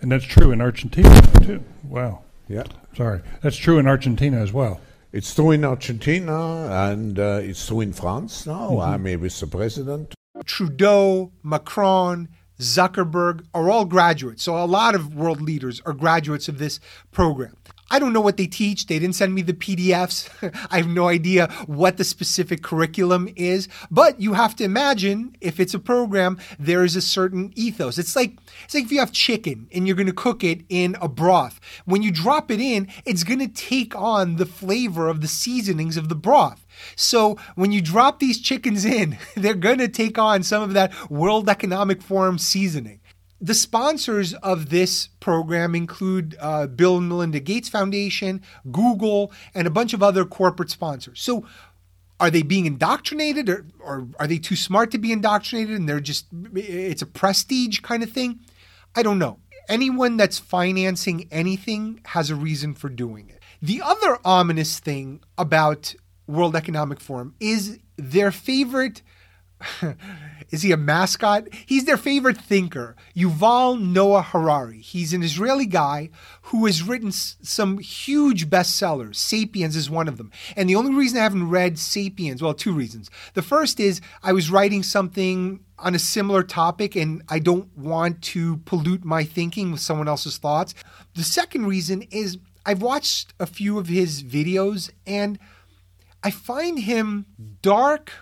And 0.01 0.11
that's 0.11 0.25
true 0.25 0.53
in 0.53 0.63
Argentina 0.63 1.23
too. 1.43 1.63
Wow. 1.85 2.23
Yeah. 2.49 2.65
Sorry, 2.97 3.21
that's 3.43 3.59
true 3.59 3.79
in 3.79 3.87
Argentina 3.87 4.39
as 4.39 4.55
well. 4.55 4.81
It's 5.19 5.35
true 5.35 5.51
in 5.51 5.65
Argentina 5.65 6.69
and 6.71 7.19
uh, 7.19 7.41
it's 7.43 7.67
true 7.67 7.81
in 7.81 7.93
France 7.93 8.47
now. 8.47 8.71
Mm-hmm. 8.71 9.09
I'm 9.09 9.21
with 9.21 9.41
the 9.41 9.49
president. 9.49 10.15
Trudeau, 10.45 11.33
Macron, 11.43 12.29
Zuckerberg 12.61 13.45
are 13.53 13.69
all 13.69 13.85
graduates. 13.85 14.45
So 14.45 14.57
a 14.57 14.65
lot 14.65 14.95
of 14.95 15.17
world 15.17 15.41
leaders 15.41 15.83
are 15.85 15.93
graduates 15.93 16.47
of 16.49 16.61
this 16.61 16.79
program. 17.11 17.57
I 17.91 17.99
don't 17.99 18.13
know 18.13 18.21
what 18.21 18.37
they 18.37 18.47
teach. 18.47 18.87
They 18.87 18.99
didn't 18.99 19.17
send 19.17 19.35
me 19.35 19.43
the 19.43 19.55
PDFs. 19.55 20.29
I 20.71 20.77
have 20.77 20.89
no 20.89 21.09
idea 21.09 21.49
what 21.67 21.97
the 21.97 22.05
specific 22.05 22.63
curriculum 22.63 23.29
is. 23.35 23.69
But 23.91 24.21
you 24.21 24.35
have 24.35 24.55
to 24.57 24.65
imagine 24.65 25.37
if 25.41 25.59
it's 25.59 25.75
a 25.75 25.79
program, 25.79 26.39
there 26.59 26.85
is 26.85 26.97
a 26.97 27.01
certain 27.01 27.53
ethos. 27.57 27.99
It's 27.99 28.15
like 28.15 28.37
it's 28.65 28.75
like 28.75 28.85
if 28.85 28.93
you 28.93 29.01
have 29.01 29.13
chicken 29.13 29.69
and 29.73 29.87
you're 29.87 29.97
going 29.97 30.07
to 30.07 30.13
cook 30.13 30.45
it 30.45 30.63
in 30.69 30.97
a 31.01 31.09
broth. 31.09 31.61
When 31.87 32.03
you 32.03 32.11
drop 32.11 32.51
it 32.51 32.61
in, 32.61 32.89
it's 33.07 33.25
going 33.25 33.41
to 33.41 33.49
take 33.49 33.97
on 33.97 34.37
the 34.37 34.47
flavor 34.47 35.09
of 35.09 35.21
the 35.21 35.29
seasonings 35.29 35.97
of 35.97 36.09
the 36.09 36.15
broth. 36.15 36.67
So 36.95 37.37
when 37.55 37.73
you 37.73 37.81
drop 37.81 38.19
these 38.21 38.41
chickens 38.41 38.85
in, 38.85 39.19
they're 39.35 39.55
going 39.55 39.79
to 39.79 39.89
take 39.89 40.19
on 40.19 40.43
some 40.43 40.63
of 40.63 40.75
that 40.75 40.93
World 41.11 41.49
Economic 41.49 42.03
Forum 42.03 42.39
seasoning. 42.39 43.01
The 43.41 43.55
sponsors 43.55 44.35
of 44.35 44.71
this 44.71 45.09
program 45.21 45.75
include 45.75 46.37
uh, 46.41 46.67
Bill 46.67 46.99
and 46.99 47.09
Melinda 47.09 47.39
Gates 47.39 47.69
Foundation, 47.69 48.43
Google, 48.71 49.33
and 49.55 49.67
a 49.67 49.71
bunch 49.71 49.95
of 49.95 50.03
other 50.03 50.25
corporate 50.25 50.71
sponsors. 50.71 51.21
So, 51.21 51.47
are 52.21 52.31
they 52.31 52.43
being 52.43 52.67
indoctrinated 52.67 53.49
or, 53.49 53.65
or 53.79 54.09
are 54.19 54.27
they 54.27 54.39
too 54.39 54.57
smart 54.57 54.91
to 54.91 54.99
be 54.99 55.13
indoctrinated 55.13 55.77
and 55.77 55.89
they're 55.89 56.01
just, 56.01 56.27
it's 56.55 57.03
a 57.03 57.07
prestige 57.07 57.79
kind 57.81 58.03
of 58.03 58.11
thing? 58.11 58.41
I 58.97 59.05
don't 59.05 59.21
know. 59.21 59.39
Anyone 59.69 60.17
that's 60.17 60.41
financing 60.41 61.29
anything 61.31 62.01
has 62.07 62.31
a 62.31 62.35
reason 62.35 62.75
for 62.75 62.89
doing 62.89 63.29
it. 63.29 63.41
The 63.63 63.83
other 63.83 64.19
ominous 64.25 64.81
thing 64.81 65.21
about 65.37 65.95
World 66.27 66.57
Economic 66.57 67.01
Forum 67.01 67.35
is 67.39 67.79
their 67.97 68.33
favorite 68.33 69.03
is 70.51 70.63
he 70.63 70.73
a 70.73 70.77
mascot? 70.77 71.49
He's 71.67 71.85
their 71.85 71.97
favorite 71.97 72.39
thinker, 72.39 72.97
Yuval 73.17 73.81
Noah 73.81 74.23
Harari. 74.23 74.81
He's 74.81 75.13
an 75.13 75.23
Israeli 75.23 75.67
guy 75.67 76.11
who 76.43 76.67
has 76.67 76.83
written 76.83 77.13
some 77.13 77.79
huge 77.79 78.49
bestsellers. 78.49 79.17
Sapiens 79.17 79.77
is 79.77 79.91
one 79.91 80.09
of 80.09 80.17
them. 80.17 80.31
And 80.57 80.69
the 80.69 80.77
only 80.77 80.95
reason 80.95 81.19
I 81.19 81.25
haven't 81.25 81.51
read 81.51 81.79
Sapiens, 81.79 82.43
well, 82.43 82.55
two 82.55 82.73
reasons. 82.73 83.11
The 83.35 83.43
first 83.43 83.81
is 83.81 84.01
I 84.23 84.33
was 84.33 84.51
writing 84.51 84.83
something 84.83 85.61
on 85.79 85.95
a 85.95 85.99
similar 85.99 86.43
topic 86.43 86.97
and 86.97 87.23
I 87.29 87.39
don't 87.39 87.77
want 87.77 88.23
to 88.23 88.59
pollute 88.59 89.05
my 89.05 89.25
thinking 89.25 89.71
with 89.71 89.81
someone 89.81 90.09
else's 90.09 90.39
thoughts. 90.39 90.75
The 91.15 91.23
second 91.23 91.67
reason 91.67 92.03
is 92.11 92.39
I've 92.67 92.83
watched 92.83 93.33
a 93.39 93.47
few 93.47 93.79
of 93.79 93.87
his 93.87 94.23
videos 94.23 94.91
and 95.07 95.39
I 96.23 96.31
find 96.31 96.81
him 96.81 97.27
dark 97.63 98.13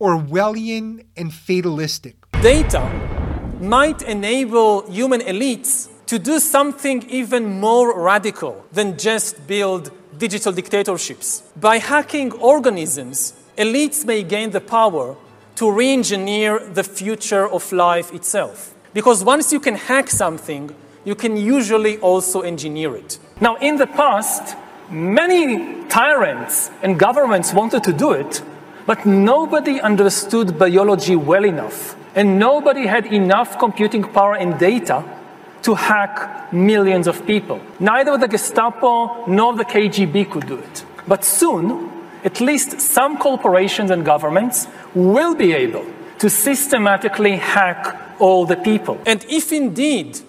Orwellian 0.00 1.04
and 1.14 1.32
fatalistic. 1.32 2.16
Data 2.40 2.80
might 3.60 4.00
enable 4.00 4.90
human 4.90 5.20
elites 5.20 5.88
to 6.06 6.18
do 6.18 6.38
something 6.40 7.02
even 7.10 7.60
more 7.60 8.00
radical 8.00 8.64
than 8.72 8.96
just 8.96 9.46
build 9.46 9.92
digital 10.16 10.52
dictatorships. 10.52 11.42
By 11.54 11.78
hacking 11.78 12.32
organisms, 12.32 13.34
elites 13.58 14.06
may 14.06 14.22
gain 14.22 14.50
the 14.50 14.60
power 14.62 15.16
to 15.56 15.70
re 15.70 15.92
engineer 15.92 16.58
the 16.58 16.82
future 16.82 17.46
of 17.46 17.70
life 17.70 18.14
itself. 18.14 18.74
Because 18.94 19.22
once 19.22 19.52
you 19.52 19.60
can 19.60 19.74
hack 19.74 20.08
something, 20.08 20.74
you 21.04 21.14
can 21.14 21.36
usually 21.36 21.98
also 21.98 22.40
engineer 22.40 22.96
it. 22.96 23.18
Now, 23.40 23.56
in 23.56 23.76
the 23.76 23.86
past, 23.86 24.56
many 24.90 25.84
tyrants 25.88 26.70
and 26.82 26.98
governments 26.98 27.52
wanted 27.52 27.84
to 27.84 27.92
do 27.92 28.12
it, 28.12 28.42
but 28.86 29.06
nobody 29.06 29.80
understood 29.80 30.58
biology 30.58 31.16
well 31.16 31.44
enough, 31.44 31.96
and 32.14 32.38
nobody 32.38 32.86
had 32.86 33.06
enough 33.06 33.58
computing 33.58 34.02
power 34.02 34.34
and 34.34 34.58
data 34.58 35.04
to 35.62 35.74
hack 35.74 36.52
millions 36.52 37.06
of 37.06 37.26
people. 37.26 37.60
Neither 37.78 38.16
the 38.18 38.28
Gestapo 38.28 39.26
nor 39.26 39.54
the 39.54 39.64
KGB 39.64 40.30
could 40.30 40.46
do 40.46 40.56
it. 40.56 40.84
But 41.06 41.24
soon, 41.24 41.90
at 42.24 42.40
least 42.40 42.80
some 42.80 43.18
corporations 43.18 43.90
and 43.90 44.04
governments 44.04 44.66
will 44.94 45.34
be 45.34 45.52
able 45.52 45.86
to 46.18 46.28
systematically 46.28 47.36
hack 47.36 47.96
all 48.18 48.44
the 48.44 48.56
people. 48.56 49.00
And 49.06 49.24
if 49.28 49.52
indeed 49.52 50.20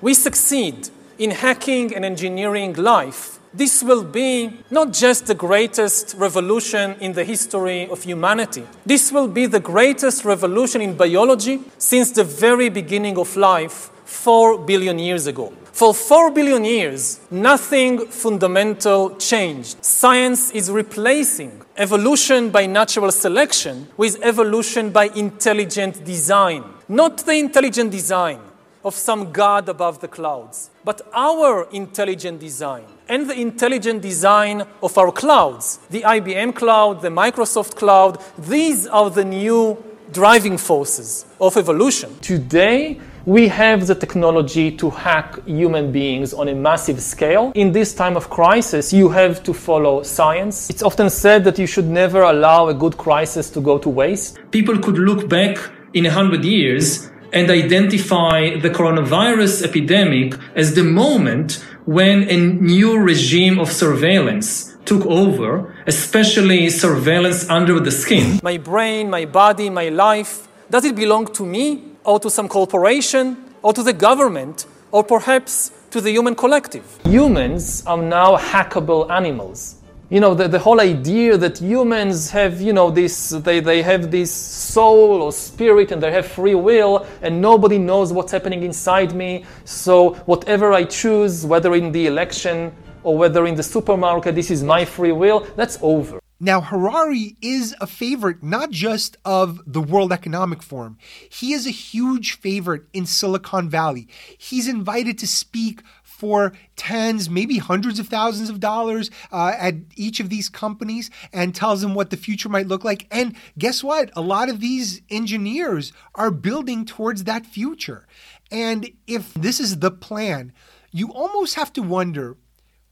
we 0.00 0.14
succeed 0.14 0.88
in 1.18 1.30
hacking 1.30 1.94
and 1.94 2.04
engineering 2.04 2.74
life, 2.74 3.38
this 3.54 3.82
will 3.82 4.04
be 4.04 4.60
not 4.70 4.92
just 4.92 5.26
the 5.26 5.34
greatest 5.34 6.14
revolution 6.16 6.96
in 7.00 7.12
the 7.12 7.24
history 7.24 7.88
of 7.88 8.02
humanity. 8.02 8.64
This 8.86 9.12
will 9.12 9.28
be 9.28 9.46
the 9.46 9.60
greatest 9.60 10.24
revolution 10.24 10.80
in 10.80 10.96
biology 10.96 11.60
since 11.78 12.10
the 12.12 12.24
very 12.24 12.68
beginning 12.68 13.18
of 13.18 13.36
life, 13.36 13.90
four 14.04 14.58
billion 14.58 14.98
years 14.98 15.26
ago. 15.26 15.52
For 15.72 15.94
four 15.94 16.30
billion 16.30 16.64
years, 16.64 17.20
nothing 17.30 18.06
fundamental 18.06 19.16
changed. 19.16 19.82
Science 19.82 20.50
is 20.50 20.70
replacing 20.70 21.62
evolution 21.76 22.50
by 22.50 22.66
natural 22.66 23.10
selection 23.10 23.88
with 23.96 24.22
evolution 24.22 24.90
by 24.90 25.06
intelligent 25.14 26.04
design. 26.04 26.62
Not 26.88 27.18
the 27.18 27.34
intelligent 27.34 27.90
design 27.90 28.40
of 28.84 28.94
some 28.94 29.32
god 29.32 29.68
above 29.68 30.00
the 30.00 30.08
clouds, 30.08 30.70
but 30.84 31.00
our 31.14 31.66
intelligent 31.72 32.40
design 32.40 32.84
and 33.12 33.28
the 33.28 33.38
intelligent 33.38 34.00
design 34.00 34.62
of 34.82 34.96
our 34.96 35.12
clouds. 35.12 35.78
The 35.90 36.00
IBM 36.00 36.54
cloud, 36.54 37.02
the 37.02 37.10
Microsoft 37.10 37.74
cloud, 37.74 38.18
these 38.38 38.86
are 38.86 39.10
the 39.10 39.22
new 39.22 39.76
driving 40.12 40.56
forces 40.56 41.26
of 41.38 41.58
evolution. 41.58 42.18
Today, 42.20 42.98
we 43.26 43.48
have 43.48 43.86
the 43.86 43.94
technology 43.94 44.74
to 44.78 44.88
hack 44.88 45.46
human 45.46 45.92
beings 45.92 46.32
on 46.32 46.48
a 46.48 46.54
massive 46.54 47.02
scale. 47.02 47.52
In 47.54 47.70
this 47.72 47.92
time 47.94 48.16
of 48.16 48.30
crisis, 48.30 48.94
you 48.94 49.10
have 49.10 49.42
to 49.42 49.52
follow 49.52 50.02
science. 50.02 50.70
It's 50.70 50.82
often 50.82 51.10
said 51.10 51.44
that 51.44 51.58
you 51.58 51.66
should 51.66 51.88
never 51.88 52.22
allow 52.22 52.68
a 52.68 52.74
good 52.74 52.96
crisis 52.96 53.50
to 53.50 53.60
go 53.60 53.76
to 53.76 53.90
waste. 53.90 54.38
People 54.52 54.78
could 54.78 54.96
look 54.96 55.28
back 55.28 55.58
in 55.92 56.06
a 56.06 56.10
hundred 56.10 56.46
years 56.46 57.10
and 57.34 57.50
identify 57.50 58.58
the 58.58 58.70
coronavirus 58.70 59.64
epidemic 59.64 60.34
as 60.54 60.74
the 60.74 60.84
moment 60.84 61.64
when 61.84 62.28
a 62.28 62.36
new 62.36 62.98
regime 62.98 63.58
of 63.58 63.70
surveillance 63.70 64.76
took 64.84 65.04
over, 65.06 65.74
especially 65.86 66.70
surveillance 66.70 67.48
under 67.48 67.80
the 67.80 67.90
skin. 67.90 68.40
My 68.42 68.58
brain, 68.58 69.10
my 69.10 69.24
body, 69.24 69.70
my 69.70 69.88
life, 69.88 70.48
does 70.70 70.84
it 70.84 70.96
belong 70.96 71.26
to 71.34 71.44
me 71.44 71.82
or 72.04 72.18
to 72.20 72.30
some 72.30 72.48
corporation 72.48 73.36
or 73.62 73.72
to 73.72 73.82
the 73.82 73.92
government 73.92 74.66
or 74.90 75.04
perhaps 75.04 75.70
to 75.90 76.00
the 76.00 76.10
human 76.10 76.34
collective? 76.34 76.84
Humans 77.04 77.84
are 77.86 78.02
now 78.02 78.36
hackable 78.36 79.10
animals 79.10 79.81
you 80.12 80.20
know 80.20 80.34
the, 80.34 80.46
the 80.46 80.58
whole 80.58 80.78
idea 80.78 81.38
that 81.38 81.56
humans 81.56 82.30
have 82.30 82.60
you 82.60 82.74
know 82.74 82.90
this 82.90 83.30
they, 83.30 83.60
they 83.60 83.80
have 83.80 84.10
this 84.10 84.30
soul 84.30 85.22
or 85.22 85.32
spirit 85.32 85.90
and 85.90 86.02
they 86.02 86.12
have 86.12 86.26
free 86.26 86.54
will 86.54 87.06
and 87.22 87.40
nobody 87.40 87.78
knows 87.78 88.12
what's 88.12 88.30
happening 88.30 88.62
inside 88.62 89.14
me. 89.14 89.46
So 89.64 90.12
whatever 90.32 90.74
i 90.74 90.84
choose 90.84 91.46
whether 91.46 91.74
in 91.74 91.92
the 91.92 92.06
election 92.06 92.74
or 93.02 93.16
whether 93.16 93.46
in 93.46 93.54
the 93.54 93.62
supermarket 93.62 94.34
this 94.34 94.50
is 94.50 94.62
my 94.62 94.84
free 94.84 95.12
will 95.12 95.46
that's 95.56 95.78
over. 95.80 96.20
Now, 96.44 96.60
Harari 96.60 97.36
is 97.40 97.72
a 97.80 97.86
favorite 97.86 98.42
not 98.42 98.72
just 98.72 99.16
of 99.24 99.60
the 99.64 99.80
World 99.80 100.12
Economic 100.12 100.60
Forum, 100.60 100.98
he 101.30 101.52
is 101.52 101.68
a 101.68 101.70
huge 101.70 102.32
favorite 102.32 102.82
in 102.92 103.06
Silicon 103.06 103.70
Valley. 103.70 104.08
He's 104.36 104.66
invited 104.66 105.18
to 105.18 105.26
speak 105.28 105.82
for 106.22 106.52
tens, 106.76 107.28
maybe 107.28 107.58
hundreds 107.58 107.98
of 107.98 108.06
thousands 108.06 108.48
of 108.48 108.60
dollars 108.60 109.10
uh, 109.32 109.54
at 109.58 109.74
each 109.96 110.20
of 110.20 110.28
these 110.28 110.48
companies 110.48 111.10
and 111.32 111.52
tells 111.52 111.80
them 111.80 111.94
what 111.96 112.10
the 112.10 112.16
future 112.16 112.48
might 112.48 112.68
look 112.68 112.84
like. 112.84 113.08
And 113.10 113.34
guess 113.58 113.82
what? 113.82 114.12
A 114.14 114.20
lot 114.20 114.48
of 114.48 114.60
these 114.60 115.02
engineers 115.10 115.92
are 116.14 116.30
building 116.30 116.84
towards 116.84 117.24
that 117.24 117.44
future. 117.44 118.06
And 118.52 118.88
if 119.08 119.34
this 119.34 119.58
is 119.58 119.80
the 119.80 119.90
plan, 119.90 120.52
you 120.92 121.12
almost 121.12 121.56
have 121.56 121.72
to 121.72 121.82
wonder 121.82 122.36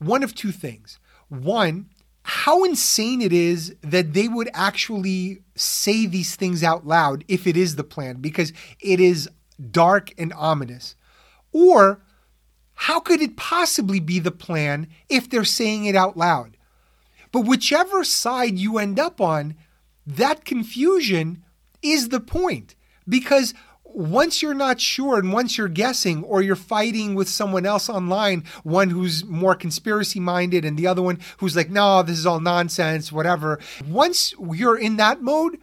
one 0.01 0.25
of 0.25 0.35
two 0.35 0.51
things. 0.51 0.99
One, 1.29 1.89
how 2.25 2.65
insane 2.65 3.23
it 3.23 3.33
is 3.33 3.77
that 3.81 4.13
they 4.13 4.27
would 4.27 4.51
actually 4.55 5.45
say 5.55 6.05
these 6.05 6.35
things 6.35 6.65
out 6.65 6.85
loud 6.85 7.23
if 7.29 7.47
it 7.47 7.57
is 7.57 7.77
the 7.77 7.85
plan, 7.85 8.17
because 8.17 8.53
it 8.81 8.99
is 8.99 9.29
dark 9.71 10.11
and 10.19 10.33
ominous. 10.33 10.97
Or 11.53 12.03
how 12.81 12.99
could 12.99 13.21
it 13.21 13.37
possibly 13.37 14.01
be 14.01 14.19
the 14.19 14.31
plan 14.31 14.87
if 15.11 15.29
they're 15.29 15.45
saying 15.45 15.85
it 15.85 15.95
out 15.95 16.17
loud? 16.17 16.57
But 17.31 17.43
whichever 17.43 18.05
side 18.05 18.59
you 18.59 18.79
end 18.79 18.99
up 18.99 19.21
on, 19.21 19.55
that 20.07 20.47
confusion 20.47 21.45
is 21.83 22.09
the 22.09 22.21
point. 22.21 22.75
Because 23.07 23.53
once 23.85 24.41
you're 24.41 24.55
not 24.55 24.81
sure 24.81 25.19
and 25.19 25.31
once 25.31 25.59
you're 25.59 25.69
guessing 25.69 26.25
or 26.25 26.41
you're 26.41 26.57
fighting 26.57 27.15
with 27.15 27.29
someone 27.29 27.67
else 27.67 27.91
online, 27.91 28.45
one 28.63 28.89
who's 28.89 29.27
more 29.27 29.55
conspiracy 29.55 30.19
minded 30.19 30.65
and 30.65 30.79
the 30.79 30.87
other 30.87 31.03
one 31.03 31.19
who's 31.37 31.55
like, 31.55 31.69
no, 31.69 32.03
this 32.03 32.19
is 32.19 32.25
all 32.25 32.41
nonsense, 32.41 33.13
whatever. 33.13 33.61
Once 33.87 34.33
you're 34.55 34.79
in 34.79 34.97
that 34.97 35.21
mode, 35.21 35.59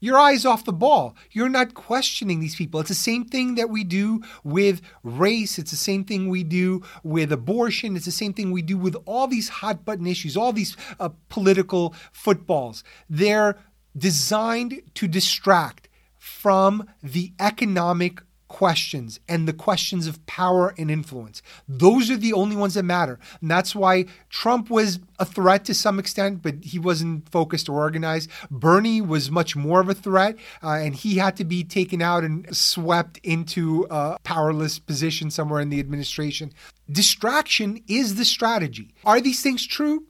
your 0.00 0.18
eyes 0.18 0.44
off 0.44 0.64
the 0.64 0.72
ball. 0.72 1.16
You're 1.30 1.48
not 1.48 1.74
questioning 1.74 2.40
these 2.40 2.54
people. 2.54 2.80
It's 2.80 2.88
the 2.88 2.94
same 2.94 3.24
thing 3.24 3.54
that 3.54 3.70
we 3.70 3.84
do 3.84 4.22
with 4.44 4.80
race. 5.02 5.58
It's 5.58 5.70
the 5.70 5.76
same 5.76 6.04
thing 6.04 6.28
we 6.28 6.44
do 6.44 6.82
with 7.02 7.32
abortion. 7.32 7.96
It's 7.96 8.04
the 8.04 8.10
same 8.10 8.32
thing 8.32 8.50
we 8.50 8.62
do 8.62 8.76
with 8.76 8.96
all 9.06 9.26
these 9.26 9.48
hot 9.48 9.84
button 9.84 10.06
issues, 10.06 10.36
all 10.36 10.52
these 10.52 10.76
uh, 11.00 11.10
political 11.28 11.94
footballs. 12.12 12.84
They're 13.08 13.58
designed 13.96 14.82
to 14.94 15.08
distract 15.08 15.88
from 16.18 16.86
the 17.02 17.32
economic 17.38 18.20
questions 18.48 19.20
and 19.28 19.46
the 19.46 19.52
questions 19.52 20.06
of 20.06 20.24
power 20.26 20.74
and 20.78 20.90
influence. 20.90 21.42
Those 21.68 22.10
are 22.10 22.16
the 22.16 22.32
only 22.32 22.56
ones 22.56 22.74
that 22.74 22.84
matter. 22.84 23.18
And 23.40 23.50
that's 23.50 23.74
why 23.74 24.06
Trump 24.30 24.70
was 24.70 25.00
a 25.18 25.24
threat 25.24 25.64
to 25.64 25.74
some 25.74 25.98
extent, 25.98 26.42
but 26.42 26.62
he 26.62 26.78
wasn't 26.78 27.28
focused 27.28 27.68
or 27.68 27.78
organized. 27.78 28.30
Bernie 28.50 29.00
was 29.00 29.30
much 29.30 29.56
more 29.56 29.80
of 29.80 29.88
a 29.88 29.94
threat, 29.94 30.36
uh, 30.62 30.70
and 30.70 30.94
he 30.94 31.16
had 31.16 31.36
to 31.36 31.44
be 31.44 31.64
taken 31.64 32.02
out 32.02 32.24
and 32.24 32.54
swept 32.56 33.18
into 33.22 33.86
a 33.90 34.18
powerless 34.22 34.78
position 34.78 35.30
somewhere 35.30 35.60
in 35.60 35.70
the 35.70 35.80
administration. 35.80 36.52
Distraction 36.90 37.82
is 37.88 38.14
the 38.14 38.24
strategy. 38.24 38.94
Are 39.04 39.20
these 39.20 39.42
things 39.42 39.66
true? 39.66 40.06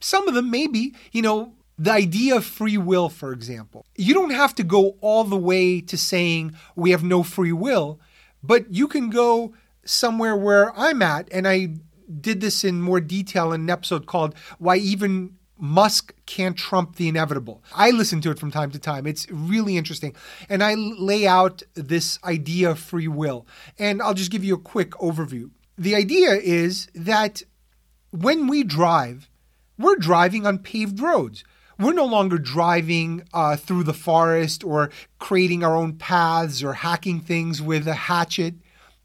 Some 0.00 0.28
of 0.28 0.34
them, 0.34 0.50
maybe. 0.50 0.94
You 1.12 1.22
know, 1.22 1.54
the 1.78 1.92
idea 1.92 2.36
of 2.36 2.44
free 2.44 2.78
will, 2.78 3.08
for 3.08 3.32
example, 3.32 3.84
you 3.96 4.14
don't 4.14 4.30
have 4.30 4.54
to 4.56 4.62
go 4.62 4.96
all 5.00 5.24
the 5.24 5.36
way 5.36 5.80
to 5.80 5.96
saying 5.96 6.54
we 6.76 6.92
have 6.92 7.02
no 7.02 7.22
free 7.22 7.52
will, 7.52 8.00
but 8.42 8.72
you 8.72 8.86
can 8.86 9.10
go 9.10 9.54
somewhere 9.84 10.36
where 10.36 10.76
I'm 10.78 11.02
at. 11.02 11.28
And 11.32 11.48
I 11.48 11.74
did 12.20 12.40
this 12.40 12.64
in 12.64 12.80
more 12.80 13.00
detail 13.00 13.52
in 13.52 13.62
an 13.62 13.70
episode 13.70 14.06
called 14.06 14.34
Why 14.58 14.76
Even 14.76 15.36
Musk 15.58 16.14
Can't 16.26 16.56
Trump 16.56 16.96
the 16.96 17.08
Inevitable. 17.08 17.62
I 17.74 17.90
listen 17.90 18.20
to 18.22 18.30
it 18.30 18.38
from 18.38 18.50
time 18.50 18.70
to 18.72 18.78
time. 18.78 19.06
It's 19.06 19.28
really 19.30 19.76
interesting. 19.76 20.14
And 20.48 20.62
I 20.62 20.74
lay 20.74 21.26
out 21.26 21.62
this 21.74 22.18
idea 22.24 22.70
of 22.70 22.78
free 22.78 23.08
will. 23.08 23.46
And 23.78 24.00
I'll 24.00 24.14
just 24.14 24.30
give 24.30 24.44
you 24.44 24.54
a 24.54 24.58
quick 24.58 24.90
overview. 24.92 25.50
The 25.76 25.94
idea 25.94 26.32
is 26.34 26.88
that 26.94 27.42
when 28.10 28.46
we 28.46 28.62
drive, 28.62 29.28
we're 29.76 29.96
driving 29.96 30.46
on 30.46 30.58
paved 30.58 31.00
roads 31.00 31.42
we're 31.78 31.92
no 31.92 32.04
longer 32.04 32.38
driving 32.38 33.24
uh, 33.32 33.56
through 33.56 33.84
the 33.84 33.94
forest 33.94 34.64
or 34.64 34.90
creating 35.18 35.64
our 35.64 35.76
own 35.76 35.94
paths 35.94 36.62
or 36.62 36.74
hacking 36.74 37.20
things 37.20 37.60
with 37.60 37.88
a 37.88 37.94
hatchet. 37.94 38.54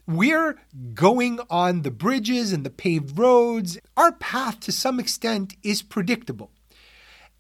We're 0.08 0.58
going 0.94 1.40
on 1.50 1.84
the 1.84 1.92
bridges 1.92 2.52
and 2.52 2.66
the 2.66 2.70
paved 2.70 3.18
roads. 3.18 3.78
Our 3.96 4.12
path, 4.12 4.60
to 4.62 4.72
some 4.72 5.00
extent, 5.00 5.56
is 5.64 5.82
predictable. 5.82 6.52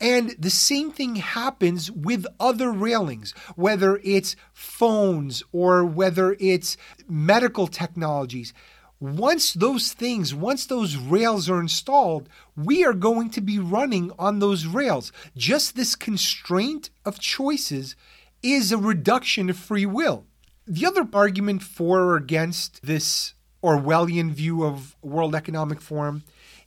And 0.01 0.35
the 0.39 0.49
same 0.49 0.91
thing 0.91 1.15
happens 1.17 1.91
with 1.91 2.25
other 2.39 2.71
railings, 2.71 3.33
whether 3.55 3.99
it's 4.03 4.35
phones 4.53 5.43
or 5.51 5.83
whether 5.83 6.37
it's 6.39 6.77
medical 7.07 7.67
technologies 7.67 8.53
once 8.99 9.53
those 9.53 9.93
things, 9.93 10.35
once 10.35 10.65
those 10.65 10.97
rails 10.97 11.49
are 11.49 11.61
installed, 11.61 12.27
we 12.55 12.83
are 12.83 12.93
going 12.93 13.29
to 13.29 13.41
be 13.41 13.57
running 13.57 14.11
on 14.19 14.39
those 14.39 14.65
rails. 14.65 15.11
Just 15.37 15.75
this 15.75 15.95
constraint 15.95 16.89
of 17.05 17.19
choices 17.19 17.95
is 18.43 18.71
a 18.71 18.77
reduction 18.77 19.49
of 19.49 19.57
free 19.57 19.85
will. 19.85 20.25
The 20.67 20.85
other 20.85 21.07
argument 21.13 21.63
for 21.63 22.01
or 22.01 22.15
against 22.17 22.85
this 22.85 23.33
Orwellian 23.63 24.31
view 24.31 24.63
of 24.63 24.95
World 25.01 25.33
Economic 25.33 25.81
Forum 25.81 26.23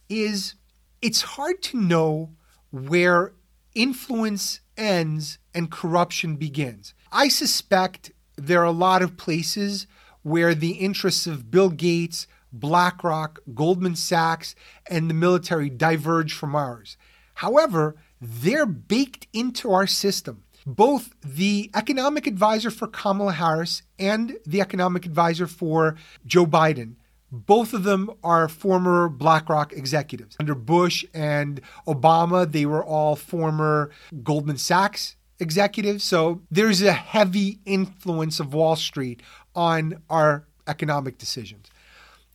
is 0.08 0.54
it's 1.00 1.22
hard 1.22 1.62
to 1.62 1.80
know 1.80 2.30
where 2.70 3.32
influence 3.74 4.60
ends 4.76 5.38
and 5.54 5.70
corruption 5.70 6.36
begins. 6.36 6.94
I 7.10 7.28
suspect 7.28 8.12
there 8.36 8.60
are 8.60 8.64
a 8.64 8.72
lot 8.72 9.02
of 9.02 9.16
places 9.16 9.86
where 10.22 10.54
the 10.54 10.72
interests 10.72 11.26
of 11.26 11.50
Bill 11.50 11.70
Gates, 11.70 12.26
BlackRock, 12.52 13.40
Goldman 13.54 13.96
Sachs, 13.96 14.54
and 14.88 15.08
the 15.08 15.14
military 15.14 15.70
diverge 15.70 16.32
from 16.32 16.54
ours. 16.54 16.96
However, 17.34 17.96
they're 18.20 18.66
baked 18.66 19.26
into 19.32 19.72
our 19.72 19.86
system. 19.86 20.44
Both 20.64 21.14
the 21.24 21.70
economic 21.74 22.26
advisor 22.26 22.70
for 22.70 22.86
Kamala 22.86 23.32
Harris 23.32 23.82
and 23.98 24.36
the 24.46 24.60
economic 24.60 25.06
advisor 25.06 25.48
for 25.48 25.96
Joe 26.24 26.46
Biden, 26.46 26.94
both 27.32 27.72
of 27.72 27.82
them 27.82 28.10
are 28.22 28.46
former 28.46 29.08
BlackRock 29.08 29.72
executives. 29.72 30.36
Under 30.38 30.54
Bush 30.54 31.04
and 31.14 31.62
Obama, 31.88 32.50
they 32.50 32.66
were 32.66 32.84
all 32.84 33.16
former 33.16 33.90
Goldman 34.22 34.58
Sachs 34.58 35.16
executives. 35.40 36.04
So 36.04 36.42
there's 36.50 36.82
a 36.82 36.92
heavy 36.92 37.58
influence 37.64 38.38
of 38.38 38.54
Wall 38.54 38.76
Street 38.76 39.22
on 39.54 40.02
our 40.08 40.46
economic 40.66 41.18
decisions. 41.18 41.70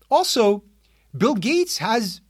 Also, 0.09 0.63
Bill 1.15 1.35
Gates 1.35 1.79
has 1.79 2.21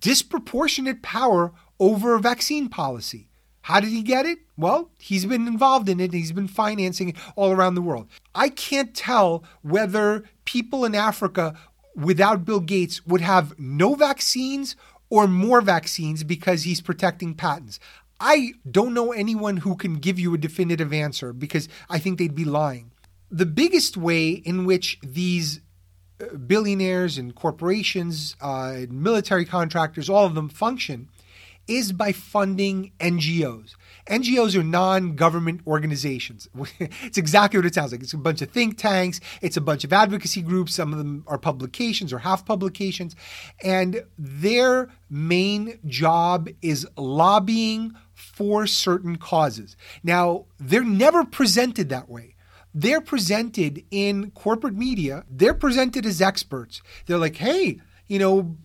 disproportionate 0.00 1.02
power 1.02 1.52
over 1.78 2.18
vaccine 2.18 2.68
policy. 2.68 3.28
How 3.62 3.80
did 3.80 3.90
he 3.90 4.02
get 4.02 4.26
it? 4.26 4.38
Well, 4.56 4.90
he's 4.98 5.26
been 5.26 5.46
involved 5.46 5.88
in 5.88 6.00
it. 6.00 6.12
He's 6.12 6.32
been 6.32 6.48
financing 6.48 7.10
it 7.10 7.16
all 7.36 7.50
around 7.52 7.74
the 7.74 7.82
world. 7.82 8.08
I 8.34 8.48
can't 8.48 8.94
tell 8.94 9.44
whether 9.62 10.24
people 10.44 10.84
in 10.84 10.94
Africa 10.94 11.54
without 11.94 12.44
Bill 12.44 12.60
Gates 12.60 13.06
would 13.06 13.20
have 13.20 13.58
no 13.58 13.94
vaccines 13.94 14.76
or 15.10 15.26
more 15.26 15.60
vaccines 15.60 16.24
because 16.24 16.62
he's 16.62 16.80
protecting 16.80 17.34
patents. 17.34 17.78
I 18.18 18.52
don't 18.70 18.94
know 18.94 19.12
anyone 19.12 19.58
who 19.58 19.76
can 19.76 19.94
give 19.94 20.18
you 20.18 20.34
a 20.34 20.38
definitive 20.38 20.92
answer 20.92 21.32
because 21.32 21.68
I 21.88 21.98
think 21.98 22.18
they'd 22.18 22.34
be 22.34 22.44
lying 22.44 22.92
the 23.30 23.46
biggest 23.46 23.96
way 23.96 24.30
in 24.30 24.64
which 24.64 24.98
these 25.02 25.60
uh, 26.20 26.36
billionaires 26.36 27.16
and 27.16 27.34
corporations, 27.34 28.36
uh, 28.40 28.80
military 28.88 29.44
contractors, 29.44 30.10
all 30.10 30.26
of 30.26 30.34
them 30.34 30.48
function 30.48 31.08
is 31.68 31.92
by 31.92 32.10
funding 32.10 32.90
NGOs. 32.98 33.76
NGOs 34.08 34.58
are 34.58 34.64
non 34.64 35.14
government 35.14 35.60
organizations. 35.66 36.48
it's 36.80 37.16
exactly 37.16 37.58
what 37.58 37.66
it 37.66 37.74
sounds 37.74 37.92
like. 37.92 38.02
It's 38.02 38.12
a 38.12 38.18
bunch 38.18 38.42
of 38.42 38.50
think 38.50 38.76
tanks, 38.76 39.20
it's 39.40 39.56
a 39.56 39.60
bunch 39.60 39.84
of 39.84 39.92
advocacy 39.92 40.42
groups. 40.42 40.74
Some 40.74 40.92
of 40.92 40.98
them 40.98 41.22
are 41.28 41.38
publications 41.38 42.12
or 42.12 42.18
half 42.18 42.44
publications. 42.44 43.14
And 43.62 44.02
their 44.18 44.88
main 45.08 45.78
job 45.86 46.48
is 46.60 46.88
lobbying 46.96 47.92
for 48.14 48.66
certain 48.66 49.16
causes. 49.16 49.76
Now, 50.02 50.46
they're 50.58 50.82
never 50.82 51.24
presented 51.24 51.88
that 51.90 52.08
way 52.08 52.34
they're 52.74 53.00
presented 53.00 53.84
in 53.90 54.30
corporate 54.32 54.74
media, 54.74 55.24
they're 55.30 55.54
presented 55.54 56.06
as 56.06 56.20
experts. 56.20 56.82
They're 57.06 57.18
like, 57.18 57.36
hey, 57.36 57.80
you 58.06 58.18
know, 58.18 58.56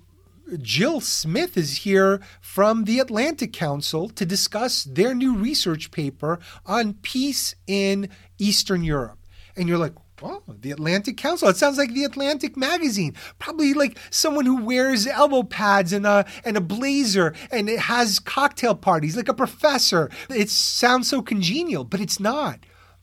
Jill 0.62 1.02
Smith 1.02 1.58
is 1.58 1.78
here 1.80 2.22
from 2.40 2.84
the 2.84 3.00
Atlantic 3.00 3.52
Council 3.52 4.10
to 4.10 4.26
discuss 4.26 4.84
their 4.84 5.16
new 5.16 5.36
research 5.36 5.90
paper 5.92 6.40
on 6.66 6.94
peace 6.96 7.56
in 7.66 8.10
Eastern 8.38 8.84
Europe. 8.84 9.18
And 9.58 9.68
you're 9.68 9.80
like, 9.80 9.94
Oh, 10.24 10.42
the 10.48 10.72
Atlantic 10.72 11.18
Council. 11.18 11.50
It 11.50 11.58
sounds 11.58 11.78
like 11.78 11.94
the 11.94 12.06
Atlantic 12.06 12.56
magazine. 12.56 13.16
Probably 13.38 13.74
like 13.74 13.98
someone 14.10 14.46
who 14.46 14.64
wears 14.64 15.06
elbow 15.06 15.44
pads 15.44 15.92
and 15.92 16.06
a 16.06 16.26
and 16.46 16.56
a 16.56 16.62
blazer 16.62 17.36
and 17.52 17.70
it 17.70 17.80
has 17.80 18.20
cocktail 18.20 18.76
parties, 18.76 19.18
like 19.18 19.28
a 19.28 19.34
professor. 19.34 20.10
It 20.30 20.50
sounds 20.50 21.10
so 21.10 21.22
congenial, 21.22 21.84
but 21.84 22.00
it's 22.00 22.20
not. 22.20 22.60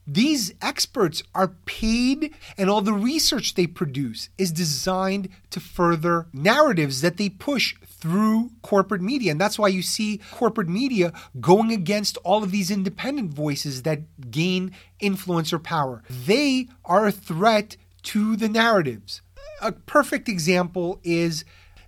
These 0.06 0.52
experts 0.60 1.22
are 1.34 1.48
paid, 1.64 2.34
and 2.58 2.68
all 2.68 2.80
the 2.80 2.92
research 2.92 3.54
they 3.54 3.66
produce 3.66 4.30
is 4.36 4.50
designed 4.50 5.28
to 5.50 5.60
further 5.60 6.26
narratives 6.32 7.02
that 7.02 7.18
they 7.18 7.28
push 7.28 7.74
through 7.86 8.50
corporate 8.62 9.00
media. 9.00 9.30
And 9.30 9.40
that's 9.40 9.58
why 9.58 9.68
you 9.68 9.82
see 9.82 10.20
corporate 10.32 10.68
media 10.68 11.12
going 11.40 11.70
against 11.70 12.18
all 12.24 12.42
of 12.42 12.50
these 12.50 12.70
independent 12.70 13.32
voices 13.32 13.82
that 13.82 14.30
gain 14.30 14.72
influence 14.98 15.52
or 15.52 15.60
power. 15.60 16.02
They 16.10 16.68
are 16.84 17.06
a 17.06 17.12
threat 17.12 17.76
to 18.04 18.34
the 18.34 18.48
narratives. 18.48 19.22
A 19.60 19.70
perfect 19.70 20.28
example 20.28 20.98
is 21.04 21.44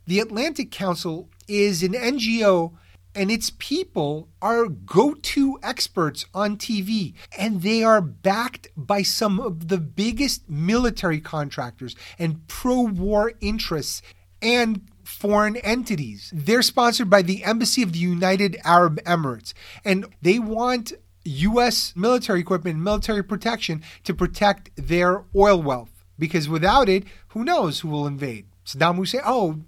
the 0.06 0.20
Atlantic 0.20 0.70
Council 0.70 1.28
is 1.48 1.82
an 1.82 1.92
NGO 1.92 2.74
and 3.14 3.30
its 3.30 3.52
people 3.58 4.28
are 4.42 4.66
go 4.66 5.14
to 5.14 5.58
experts 5.62 6.26
on 6.34 6.56
TV, 6.56 7.14
and 7.38 7.62
they 7.62 7.82
are 7.82 8.00
backed 8.00 8.68
by 8.76 9.02
some 9.02 9.38
of 9.38 9.68
the 9.68 9.78
biggest 9.78 10.48
military 10.48 11.20
contractors 11.20 11.94
and 12.18 12.46
pro 12.48 12.80
war 12.80 13.32
interests 13.40 14.02
and 14.42 14.82
foreign 15.04 15.56
entities. 15.56 16.30
They're 16.34 16.62
sponsored 16.62 17.08
by 17.08 17.22
the 17.22 17.44
Embassy 17.44 17.82
of 17.82 17.92
the 17.92 17.98
United 17.98 18.56
Arab 18.64 19.02
Emirates, 19.04 19.52
and 19.84 20.06
they 20.22 20.38
want 20.38 20.92
U.S. 21.24 21.94
military 21.96 22.40
equipment, 22.40 22.78
military 22.78 23.22
protection 23.22 23.82
to 24.04 24.12
protect 24.14 24.70
their 24.76 25.24
oil 25.34 25.62
wealth. 25.62 25.90
Because 26.18 26.48
without 26.48 26.88
it, 26.88 27.04
who 27.28 27.44
knows 27.44 27.80
who 27.80 27.88
will 27.88 28.06
invade? 28.06 28.46
Saddam 28.64 28.96
Hussein? 28.96 29.22
Oh, 29.24 29.60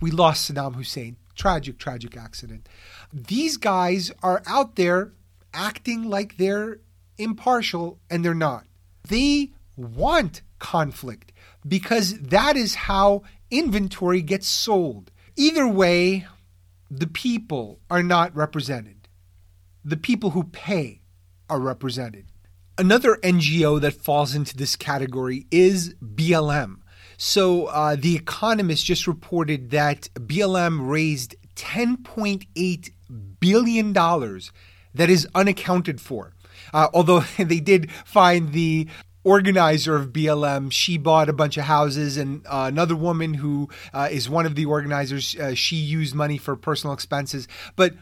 we 0.00 0.10
lost 0.10 0.50
Saddam 0.50 0.76
Hussein 0.76 1.16
tragic, 1.40 1.78
tragic 1.78 2.18
accident. 2.18 2.68
These 3.14 3.56
guys 3.56 4.12
are 4.22 4.42
out 4.46 4.76
there 4.76 5.14
acting 5.54 6.04
like 6.04 6.36
they're 6.36 6.80
impartial 7.16 7.98
and 8.10 8.22
they're 8.22 8.34
not. 8.34 8.66
They 9.08 9.52
want 9.74 10.42
conflict 10.58 11.32
because 11.66 12.18
that 12.20 12.58
is 12.58 12.74
how 12.74 13.22
inventory 13.50 14.20
gets 14.20 14.46
sold. 14.46 15.10
Either 15.34 15.66
way, 15.66 16.26
the 16.90 17.06
people 17.06 17.80
are 17.88 18.02
not 18.02 18.36
represented. 18.36 19.08
The 19.82 19.96
people 19.96 20.30
who 20.30 20.44
pay 20.44 21.00
are 21.48 21.58
represented. 21.58 22.26
Another 22.76 23.16
NGO 23.22 23.80
that 23.80 23.94
falls 23.94 24.34
into 24.34 24.54
this 24.54 24.76
category 24.76 25.46
is 25.50 25.94
BLM. 26.04 26.79
So, 27.22 27.66
uh, 27.66 27.96
The 27.96 28.16
Economist 28.16 28.86
just 28.86 29.06
reported 29.06 29.72
that 29.72 30.08
BLM 30.14 30.88
raised 30.88 31.36
$10.8 31.54 32.90
billion 33.38 33.92
that 33.92 35.10
is 35.10 35.28
unaccounted 35.34 36.00
for. 36.00 36.32
Uh, 36.72 36.88
although 36.94 37.20
they 37.38 37.60
did 37.60 37.90
find 38.06 38.52
the 38.54 38.88
organizer 39.22 39.96
of 39.96 40.14
BLM, 40.14 40.72
she 40.72 40.96
bought 40.96 41.28
a 41.28 41.34
bunch 41.34 41.58
of 41.58 41.64
houses, 41.64 42.16
and 42.16 42.46
uh, 42.46 42.64
another 42.68 42.96
woman 42.96 43.34
who 43.34 43.68
uh, 43.92 44.08
is 44.10 44.30
one 44.30 44.46
of 44.46 44.54
the 44.54 44.64
organizers, 44.64 45.36
uh, 45.36 45.54
she 45.54 45.76
used 45.76 46.14
money 46.14 46.38
for 46.38 46.56
personal 46.56 46.94
expenses. 46.94 47.46
But 47.76 47.92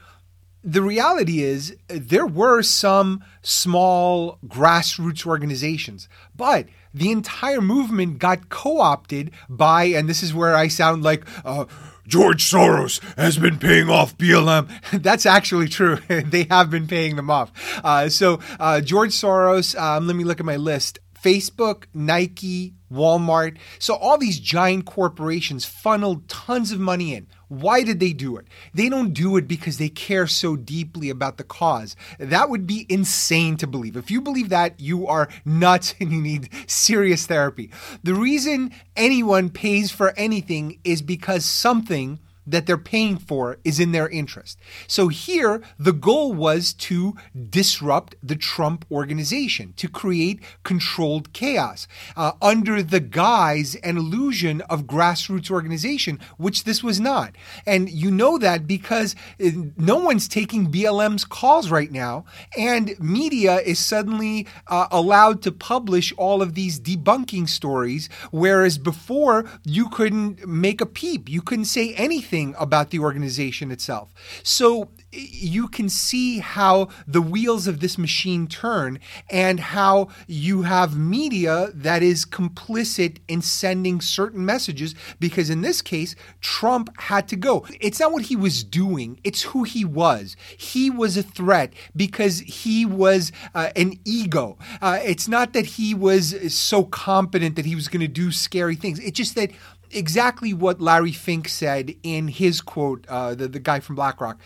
the 0.73 0.83
reality 0.83 1.43
is, 1.43 1.75
there 1.89 2.27
were 2.27 2.63
some 2.63 3.25
small 3.41 4.39
grassroots 4.47 5.27
organizations, 5.27 6.09
but 6.37 6.67
the 6.93 7.11
entire 7.11 7.63
movement 7.63 8.19
got 8.19 8.51
co 8.51 8.81
opted 8.81 9.31
by, 9.49 9.85
and 9.85 10.09
this 10.09 10.23
is 10.23 10.35
where 10.35 10.55
I 10.55 10.69
sound 10.69 11.03
like, 11.03 11.25
uh, 11.43 11.65
George 12.07 12.51
Soros 12.51 13.01
has 13.17 13.39
been 13.39 13.59
paying 13.59 13.89
off 13.89 14.17
BLM. 14.19 14.69
That's 15.03 15.25
actually 15.25 15.69
true. 15.69 15.97
they 16.09 16.45
have 16.51 16.71
been 16.71 16.87
paying 16.87 17.17
them 17.17 17.31
off. 17.31 17.51
Uh, 17.83 18.11
so, 18.11 18.41
uh, 18.61 18.83
George 18.83 19.13
Soros, 19.13 19.79
um, 19.79 20.07
let 20.07 20.17
me 20.17 20.25
look 20.25 20.41
at 20.41 20.47
my 20.47 20.57
list. 20.57 20.99
Facebook, 21.23 21.85
Nike, 21.95 22.75
Walmart. 22.93 23.59
So 23.79 23.95
all 23.95 24.19
these 24.19 24.39
giant 24.39 24.87
corporations 24.87 25.65
funneled 25.65 26.29
tons 26.29 26.73
of 26.73 26.81
money 26.81 27.15
in. 27.15 27.27
Why 27.49 27.83
did 27.83 27.99
they 27.99 28.13
do 28.13 28.37
it? 28.37 28.47
They 28.75 28.89
don't 28.89 29.15
do 29.15 29.37
it 29.37 29.49
because 29.49 29.79
they 29.79 29.89
care 29.89 30.27
so 30.27 30.55
deeply 30.55 31.11
about 31.11 31.39
the 31.39 31.45
cause. 31.45 31.97
That 32.19 32.51
would 32.51 32.67
be 32.67 32.87
insane 32.89 33.57
to 33.59 33.67
believe. 33.67 33.97
If 33.97 34.11
you 34.11 34.21
believe 34.21 34.51
that, 34.51 34.79
you 34.79 35.07
are 35.07 35.29
nuts 35.45 35.95
and 36.01 36.13
you 36.13 36.21
need 36.21 36.51
serious 36.67 37.27
therapy. 37.27 37.71
The 38.03 38.15
reason 38.15 38.73
anyone 38.97 39.49
pays 39.49 39.91
for 39.91 40.13
anything 40.17 40.79
is 40.85 41.01
because 41.03 41.45
something 41.45 42.19
that 42.51 42.67
they're 42.67 42.79
paying 42.79 43.19
for 43.19 43.59
is 43.65 43.79
in 43.79 43.93
their 43.93 44.09
interest. 44.09 44.59
So 44.87 45.09
here, 45.09 45.63
the 45.79 45.93
goal 45.93 46.33
was 46.33 46.73
to 46.75 47.15
disrupt 47.51 48.15
the 48.23 48.37
Trump 48.37 48.85
organization, 48.91 49.75
to 49.77 49.89
create 49.89 50.41
controlled 50.65 51.33
chaos 51.33 51.87
uh, 52.17 52.33
under 52.41 52.83
the 52.83 53.01
guise 53.01 53.75
and 53.77 53.99
illusion 53.99 54.63
of 54.63 54.85
grassroots 54.85 55.51
organization, 55.51 56.19
which 56.39 56.65
this 56.65 56.83
was 56.83 56.99
not. 56.99 57.35
And 57.67 57.91
you 57.91 58.11
know 58.11 58.39
that 58.39 58.67
because 58.67 59.15
uh, 59.45 59.51
no 59.77 59.97
one's 59.97 60.29
taking 60.29 60.73
BLM's 60.73 61.25
calls 61.25 61.71
right 61.71 61.93
now, 61.93 62.25
and 62.57 62.99
media 62.99 63.57
is 63.61 63.79
suddenly 63.79 64.47
uh, 64.69 64.89
allowed 64.91 65.43
to 65.43 65.53
publish 65.53 66.13
all 66.17 66.41
of 66.41 66.55
these 66.55 66.81
debunking 66.81 67.49
stories, 67.49 68.09
whereas 68.31 68.79
before 68.79 69.45
you 69.65 69.89
couldn't 69.91 70.47
make 70.47 70.81
a 70.81 70.87
peep, 70.87 71.29
you 71.29 71.43
couldn't 71.43 71.67
say 71.67 71.95
anything 71.95 72.38
anything 72.39 72.55
about 72.59 72.91
the 72.91 72.99
organization 72.99 73.71
itself. 73.71 74.13
So 74.43 74.89
you 75.11 75.69
can 75.69 75.89
see 75.89 76.39
how 76.39 76.89
the 77.07 77.23
wheels 77.23 77.67
of 77.67 77.81
this 77.81 77.97
machine 77.97 78.47
turn 78.47 78.99
and 79.31 79.59
how 79.59 80.09
you 80.27 80.63
have 80.63 80.99
media 80.99 81.71
that 81.75 82.03
is 82.03 82.27
complicit 82.27 83.19
in 83.27 83.41
sending 83.41 84.01
certain 84.01 84.45
messages 84.45 84.95
because 85.19 85.49
in 85.49 85.63
this 85.63 85.81
case 85.81 86.15
Trump 86.41 86.91
had 87.01 87.27
to 87.29 87.37
go. 87.37 87.67
It's 87.81 88.01
not 88.01 88.13
what 88.13 88.25
he 88.27 88.37
was 88.37 88.63
doing, 88.63 89.19
it's 89.25 89.43
who 89.43 89.65
he 89.65 89.85
was. 89.85 90.37
He 90.57 90.91
was 90.91 91.17
a 91.17 91.23
threat 91.23 91.73
because 91.97 92.41
he 92.41 92.85
was 92.85 93.33
uh, 93.55 93.71
an 93.77 93.95
ego. 94.05 94.59
Uh, 94.83 94.99
it's 95.03 95.27
not 95.27 95.53
that 95.55 95.67
he 95.67 95.95
was 95.95 96.55
so 96.55 96.85
competent 96.85 97.57
that 97.57 97.67
he 97.67 97.75
was 97.75 97.89
going 97.89 98.01
to 98.01 98.09
do 98.09 98.31
scary 98.31 98.77
things. 98.77 98.99
It's 98.99 99.17
just 99.17 99.35
that 99.37 99.51
exactly 99.91 100.53
what 100.53 100.81
Larry 100.81 101.13
Fink 101.13 101.49
said 101.49 101.95
in 102.03 102.29
his 102.29 102.61
quote, 102.61 103.07
uh, 103.09 103.35
the, 103.35 103.49
the 103.49 103.61
guy 103.61 103.81
from 103.81 103.97
BlackRock. 103.97 104.39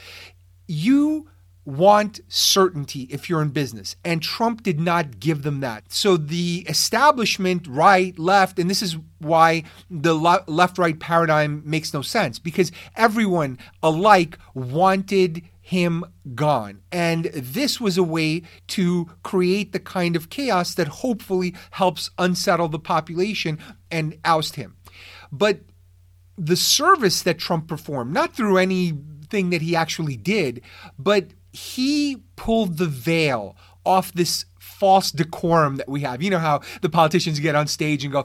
You 0.66 1.28
want 1.64 2.20
certainty 2.28 3.02
if 3.10 3.30
you're 3.30 3.42
in 3.42 3.50
business, 3.50 3.94
and 4.04 4.22
Trump 4.22 4.62
did 4.62 4.80
not 4.80 5.20
give 5.20 5.42
them 5.42 5.60
that. 5.60 5.92
So 5.92 6.16
the 6.16 6.64
establishment, 6.68 7.66
right, 7.68 8.18
left, 8.18 8.58
and 8.58 8.68
this 8.68 8.82
is 8.82 8.96
why 9.18 9.64
the 9.88 10.14
left 10.14 10.78
right 10.78 10.98
paradigm 10.98 11.62
makes 11.64 11.94
no 11.94 12.02
sense 12.02 12.38
because 12.38 12.72
everyone 12.96 13.58
alike 13.82 14.38
wanted 14.54 15.42
him 15.60 16.04
gone. 16.34 16.80
And 16.90 17.26
this 17.26 17.80
was 17.80 17.96
a 17.96 18.02
way 18.02 18.42
to 18.68 19.08
create 19.22 19.72
the 19.72 19.78
kind 19.78 20.16
of 20.16 20.28
chaos 20.28 20.74
that 20.74 20.88
hopefully 20.88 21.54
helps 21.70 22.10
unsettle 22.18 22.68
the 22.68 22.80
population 22.80 23.58
and 23.90 24.18
oust 24.24 24.56
him. 24.56 24.76
But 25.32 25.60
the 26.36 26.56
service 26.56 27.22
that 27.22 27.38
Trump 27.38 27.66
performed, 27.66 28.12
not 28.12 28.34
through 28.34 28.58
anything 28.58 29.50
that 29.50 29.62
he 29.62 29.74
actually 29.74 30.16
did, 30.16 30.60
but 30.98 31.28
he 31.52 32.22
pulled 32.36 32.78
the 32.78 32.86
veil 32.86 33.56
off 33.84 34.12
this 34.12 34.44
false 34.58 35.10
decorum 35.10 35.76
that 35.76 35.88
we 35.88 36.00
have. 36.00 36.22
You 36.22 36.30
know 36.30 36.38
how 36.38 36.60
the 36.80 36.88
politicians 36.88 37.38
get 37.40 37.54
on 37.54 37.66
stage 37.66 38.04
and 38.04 38.12
go, 38.12 38.24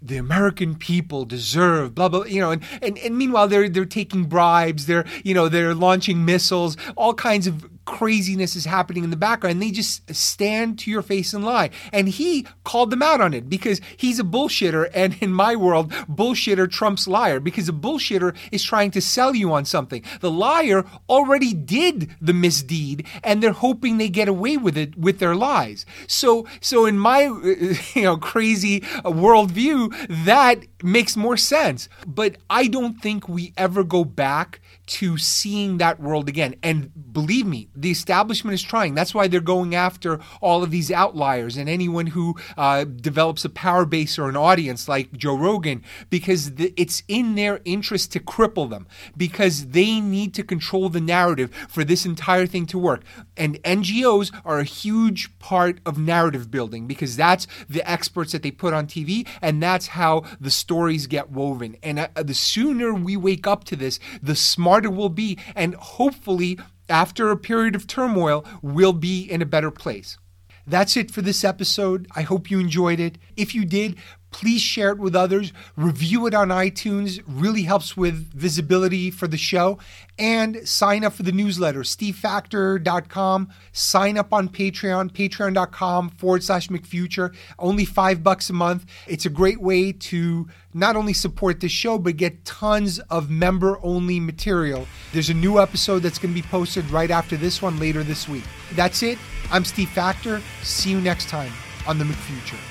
"The 0.00 0.16
American 0.16 0.74
people 0.74 1.24
deserve 1.24 1.94
blah 1.94 2.08
blah," 2.08 2.24
you 2.24 2.40
know, 2.40 2.50
and 2.50 2.62
and, 2.80 2.98
and 2.98 3.16
meanwhile 3.16 3.48
they're 3.48 3.68
they're 3.68 3.84
taking 3.84 4.24
bribes, 4.24 4.86
they're 4.86 5.06
you 5.24 5.34
know 5.34 5.48
they're 5.48 5.74
launching 5.74 6.24
missiles, 6.24 6.76
all 6.96 7.14
kinds 7.14 7.46
of 7.46 7.77
craziness 7.88 8.54
is 8.54 8.66
happening 8.66 9.02
in 9.02 9.08
the 9.08 9.16
background. 9.16 9.62
They 9.62 9.70
just 9.70 10.14
stand 10.14 10.78
to 10.80 10.90
your 10.90 11.00
face 11.00 11.32
and 11.32 11.42
lie. 11.42 11.70
And 11.90 12.06
he 12.06 12.46
called 12.62 12.90
them 12.90 13.02
out 13.02 13.22
on 13.22 13.32
it 13.32 13.48
because 13.48 13.80
he's 13.96 14.20
a 14.20 14.24
bullshitter. 14.24 14.90
And 14.92 15.16
in 15.22 15.32
my 15.32 15.56
world, 15.56 15.90
bullshitter 16.06 16.70
trumps 16.70 17.08
liar 17.08 17.40
because 17.40 17.66
a 17.66 17.72
bullshitter 17.72 18.36
is 18.52 18.62
trying 18.62 18.90
to 18.90 19.00
sell 19.00 19.34
you 19.34 19.54
on 19.54 19.64
something. 19.64 20.02
The 20.20 20.30
liar 20.30 20.84
already 21.08 21.54
did 21.54 22.10
the 22.20 22.34
misdeed 22.34 23.06
and 23.24 23.42
they're 23.42 23.52
hoping 23.52 23.96
they 23.96 24.10
get 24.10 24.28
away 24.28 24.58
with 24.58 24.76
it 24.76 24.98
with 24.98 25.18
their 25.18 25.34
lies. 25.34 25.86
So, 26.06 26.46
so 26.60 26.84
in 26.84 26.98
my, 26.98 27.22
you 27.94 28.02
know, 28.02 28.18
crazy 28.18 28.80
worldview, 29.02 30.24
that 30.26 30.66
makes 30.82 31.16
more 31.16 31.38
sense. 31.38 31.88
But 32.06 32.36
I 32.50 32.66
don't 32.66 33.00
think 33.00 33.30
we 33.30 33.54
ever 33.56 33.82
go 33.82 34.04
back 34.04 34.60
to 34.88 35.18
seeing 35.18 35.78
that 35.78 36.00
world 36.00 36.28
again. 36.28 36.54
And 36.62 36.90
believe 37.12 37.46
me, 37.46 37.68
the 37.76 37.90
establishment 37.90 38.54
is 38.54 38.62
trying. 38.62 38.94
That's 38.94 39.14
why 39.14 39.28
they're 39.28 39.40
going 39.40 39.74
after 39.74 40.18
all 40.40 40.62
of 40.62 40.70
these 40.70 40.90
outliers 40.90 41.56
and 41.56 41.68
anyone 41.68 42.08
who 42.08 42.36
uh, 42.56 42.84
develops 42.84 43.44
a 43.44 43.50
power 43.50 43.84
base 43.84 44.18
or 44.18 44.28
an 44.28 44.36
audience 44.36 44.88
like 44.88 45.12
Joe 45.12 45.36
Rogan, 45.36 45.84
because 46.08 46.54
the, 46.54 46.72
it's 46.76 47.02
in 47.06 47.34
their 47.34 47.60
interest 47.64 48.12
to 48.12 48.20
cripple 48.20 48.70
them, 48.70 48.86
because 49.16 49.68
they 49.68 50.00
need 50.00 50.32
to 50.34 50.42
control 50.42 50.88
the 50.88 51.00
narrative 51.00 51.54
for 51.68 51.84
this 51.84 52.06
entire 52.06 52.46
thing 52.46 52.64
to 52.66 52.78
work. 52.78 53.02
And 53.36 53.62
NGOs 53.64 54.34
are 54.44 54.58
a 54.58 54.64
huge 54.64 55.38
part 55.38 55.80
of 55.84 55.98
narrative 55.98 56.50
building 56.50 56.86
because 56.86 57.14
that's 57.16 57.46
the 57.68 57.88
experts 57.88 58.32
that 58.32 58.42
they 58.42 58.50
put 58.50 58.72
on 58.72 58.86
TV, 58.86 59.28
and 59.42 59.62
that's 59.62 59.88
how 59.88 60.24
the 60.40 60.50
stories 60.50 61.06
get 61.06 61.30
woven. 61.30 61.76
And 61.82 61.98
uh, 61.98 62.08
the 62.16 62.34
sooner 62.34 62.94
we 62.94 63.16
wake 63.16 63.46
up 63.46 63.64
to 63.64 63.76
this, 63.76 64.00
the 64.22 64.34
smarter 64.34 64.77
we'll 64.86 65.08
be, 65.08 65.38
and 65.54 65.74
hopefully 65.74 66.58
after 66.88 67.30
a 67.30 67.36
period 67.36 67.74
of 67.74 67.86
turmoil, 67.86 68.44
we'll 68.62 68.92
be 68.92 69.22
in 69.22 69.42
a 69.42 69.46
better 69.46 69.70
place. 69.70 70.18
That's 70.66 70.96
it 70.96 71.10
for 71.10 71.22
this 71.22 71.44
episode. 71.44 72.06
I 72.14 72.22
hope 72.22 72.50
you 72.50 72.60
enjoyed 72.60 73.00
it. 73.00 73.16
If 73.36 73.54
you 73.54 73.64
did, 73.64 73.96
Please 74.30 74.60
share 74.60 74.90
it 74.90 74.98
with 74.98 75.16
others. 75.16 75.52
Review 75.76 76.26
it 76.26 76.34
on 76.34 76.48
iTunes, 76.48 77.22
really 77.26 77.62
helps 77.62 77.96
with 77.96 78.32
visibility 78.32 79.10
for 79.10 79.26
the 79.26 79.38
show. 79.38 79.78
And 80.18 80.68
sign 80.68 81.04
up 81.04 81.12
for 81.12 81.22
the 81.22 81.32
newsletter, 81.32 81.80
stevefaktor.com. 81.80 83.48
Sign 83.72 84.18
up 84.18 84.32
on 84.32 84.48
Patreon, 84.48 85.12
patreon.com 85.12 86.10
forward 86.10 86.42
slash 86.42 86.68
McFuture. 86.68 87.34
Only 87.58 87.84
five 87.84 88.22
bucks 88.22 88.50
a 88.50 88.52
month. 88.52 88.84
It's 89.06 89.26
a 89.26 89.30
great 89.30 89.60
way 89.60 89.92
to 89.92 90.48
not 90.74 90.96
only 90.96 91.12
support 91.12 91.60
the 91.60 91.68
show, 91.68 91.98
but 91.98 92.16
get 92.16 92.44
tons 92.44 92.98
of 93.10 93.30
member 93.30 93.78
only 93.82 94.20
material. 94.20 94.86
There's 95.12 95.30
a 95.30 95.34
new 95.34 95.60
episode 95.60 96.00
that's 96.00 96.18
going 96.18 96.34
to 96.34 96.40
be 96.40 96.46
posted 96.46 96.88
right 96.90 97.10
after 97.10 97.36
this 97.36 97.62
one 97.62 97.78
later 97.78 98.02
this 98.02 98.28
week. 98.28 98.44
That's 98.74 99.02
it. 99.02 99.18
I'm 99.50 99.64
Steve 99.64 99.88
Faktor. 99.88 100.42
See 100.62 100.90
you 100.90 101.00
next 101.00 101.28
time 101.28 101.52
on 101.86 101.98
the 101.98 102.04
McFuture. 102.04 102.67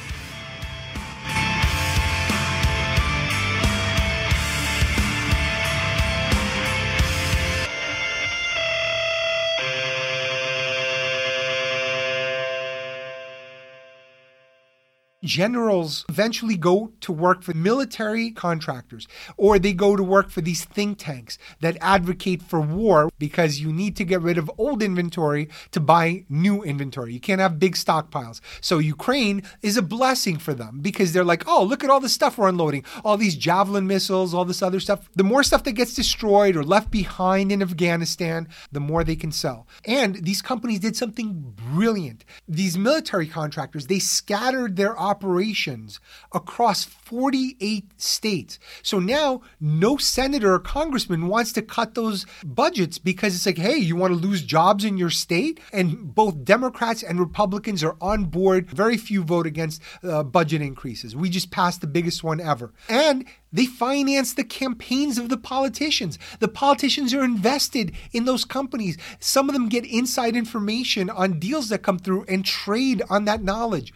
Generals 15.28 16.06
eventually 16.10 16.58
go 16.58 16.92
to 17.02 17.12
work 17.12 17.44
for 17.44 17.54
military 17.54 18.32
contractors 18.32 19.08
or 19.36 19.60
they 19.60 19.74
go 19.74 19.96
to 19.96 20.04
work 20.04 20.30
for 20.30 20.42
these 20.42 20.64
think 20.64 20.98
tanks 20.98 21.38
that 21.60 21.78
advocate 21.82 22.42
for 22.42 22.62
war 22.62 23.10
because 23.20 23.60
you 23.60 23.72
need 23.72 23.96
to 23.96 24.06
get 24.06 24.22
rid 24.22 24.38
of 24.38 24.50
old 24.58 24.82
inventory 24.82 25.50
to 25.72 25.80
buy 25.80 26.26
new 26.30 26.64
inventory. 26.64 27.14
You 27.14 27.20
can't 27.20 27.42
have 27.42 27.60
big 27.60 27.76
stockpiles. 27.76 28.40
So 28.62 28.80
Ukraine 28.80 29.44
is 29.62 29.78
a 29.78 29.82
blessing 29.82 30.38
for 30.38 30.54
them 30.54 30.80
because 30.82 31.12
they're 31.12 31.24
like, 31.24 31.48
oh, 31.48 31.64
look 31.64 31.84
at 31.84 31.90
all 31.90 32.00
the 32.00 32.10
stuff 32.10 32.38
we're 32.38 32.48
unloading, 32.48 32.84
all 33.04 33.18
these 33.18 33.36
javelin 33.36 33.86
missiles, 33.86 34.34
all 34.34 34.46
this 34.46 34.62
other 34.62 34.80
stuff. 34.80 35.10
The 35.16 35.24
more 35.24 35.44
stuff 35.44 35.64
that 35.66 35.74
gets 35.74 35.94
destroyed 35.94 36.56
or 36.56 36.64
left 36.64 36.90
behind 36.90 37.52
in 37.52 37.62
Afghanistan, 37.62 38.48
the 38.72 38.80
more 38.80 39.04
they 39.04 39.16
can 39.16 39.32
sell. 39.32 39.68
And 39.86 40.16
these 40.24 40.42
companies 40.42 40.80
did 40.80 40.96
something 40.96 41.54
brilliant. 41.74 42.24
These 42.48 42.78
military 42.78 43.28
contractors, 43.28 43.88
they 43.88 44.00
scattered 44.00 44.76
their 44.76 44.98
operations 45.18 46.00
across 46.32 46.84
48 46.84 47.90
states. 48.00 48.60
So 48.84 49.00
now 49.00 49.42
no 49.60 49.98
senator 49.98 50.54
or 50.54 50.60
congressman 50.60 51.28
wants 51.28 51.52
to 51.54 51.64
cut 51.64 51.96
those 51.96 52.28
budgets 52.46 53.00
because 53.00 53.36
it's 53.36 53.48
like, 53.48 53.58
hey, 53.58 53.78
you 53.78 53.96
want 53.96 54.14
to 54.14 54.28
lose 54.28 54.44
jobs 54.44 54.86
in 54.86 54.98
your 54.98 55.10
state? 55.10 55.60
And 55.74 56.14
both 56.14 56.46
Democrats 56.46 57.02
and 57.02 57.20
Republicans 57.20 57.84
are 57.84 57.96
on 58.00 58.26
board. 58.26 58.70
Very 58.70 58.98
few 58.98 59.24
vote 59.24 59.48
against 59.48 59.82
uh, 60.04 60.22
budget 60.22 60.62
increases. 60.62 61.16
We 61.16 61.30
just 61.32 61.50
passed 61.50 61.82
the 61.82 61.88
biggest 61.88 62.24
one 62.24 62.40
ever. 62.40 62.72
And 62.88 63.26
they 63.52 63.66
finance 63.66 64.34
the 64.34 64.44
campaigns 64.44 65.18
of 65.18 65.30
the 65.30 65.38
politicians. 65.38 66.20
The 66.40 66.48
politicians 66.48 67.14
are 67.14 67.24
invested 67.24 67.94
in 68.12 68.26
those 68.26 68.46
companies. 68.46 68.98
Some 69.20 69.50
of 69.50 69.54
them 69.54 69.70
get 69.70 69.86
inside 69.86 70.36
information 70.36 71.10
on 71.10 71.40
deals 71.40 71.70
that 71.70 71.80
come 71.80 71.98
through 71.98 72.26
and 72.28 72.46
trade 72.46 73.02
on 73.10 73.26
that 73.26 73.42
knowledge. 73.42 73.94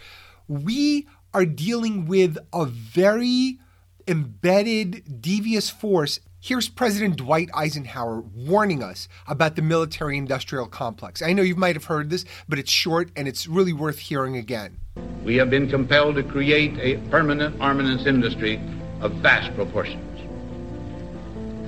We 0.52 1.08
are 1.34 1.46
dealing 1.46 2.08
with 2.08 2.38
a 2.52 2.66
very 2.66 3.60
embedded, 4.06 5.22
devious 5.22 5.70
force. 5.70 6.20
Here's 6.42 6.68
President 6.68 7.16
Dwight 7.16 7.50
Eisenhower 7.54 8.20
warning 8.20 8.84
us 8.84 9.08
about 9.30 9.56
the 9.56 9.62
military 9.62 10.18
industrial 10.18 10.68
complex. 10.68 11.22
I 11.22 11.32
know 11.32 11.42
you 11.42 11.56
might 11.56 11.78
have 11.78 11.86
heard 11.86 12.10
this, 12.10 12.26
but 12.50 12.60
it's 12.60 12.70
short 12.70 13.12
and 13.16 13.30
it's 13.30 13.48
really 13.48 13.72
worth 13.72 14.00
hearing 14.00 14.36
again. 14.36 14.76
We 15.24 15.38
have 15.38 15.50
been 15.50 15.70
compelled 15.70 16.16
to 16.16 16.24
create 16.24 16.78
a 16.80 16.98
permanent 17.10 17.62
armaments 17.62 18.06
industry 18.06 18.60
of 19.00 19.14
vast 19.22 19.56
proportions. 19.56 20.20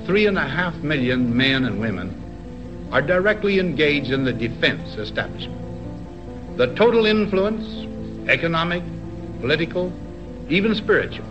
Three 0.05 0.27
and 0.27 0.37
a 0.37 0.45
half 0.45 0.75
million 0.83 1.33
men 1.33 1.63
and 1.63 1.79
women 1.79 2.89
are 2.91 3.01
directly 3.01 3.59
engaged 3.59 4.11
in 4.11 4.25
the 4.25 4.33
defense 4.33 4.97
establishment. 4.97 6.57
The 6.57 6.75
total 6.75 7.05
influence, 7.05 7.82
economic, 8.27 8.83
political, 9.39 9.91
even 10.49 10.75
spiritual, 10.75 11.25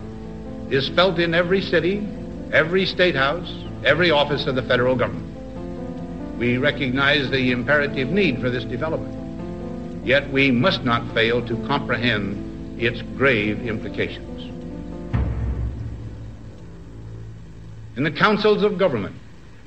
is 0.69 0.89
felt 0.89 1.19
in 1.19 1.33
every 1.33 1.61
city, 1.61 2.07
every 2.51 2.85
state 2.85 3.15
house, 3.15 3.53
every 3.83 4.11
office 4.11 4.45
of 4.47 4.55
the 4.55 4.63
federal 4.63 4.95
government. 4.95 5.29
We 6.37 6.57
recognize 6.57 7.29
the 7.29 7.51
imperative 7.51 8.09
need 8.09 8.39
for 8.39 8.49
this 8.49 8.63
development, 8.63 10.05
yet 10.05 10.29
we 10.31 10.51
must 10.51 10.83
not 10.83 11.13
fail 11.13 11.45
to 11.45 11.55
comprehend 11.67 12.81
its 12.81 13.01
grave 13.15 13.65
implications. 13.65 14.29
In 17.95 18.03
the 18.03 18.11
councils 18.11 18.63
of 18.63 18.77
government, 18.77 19.15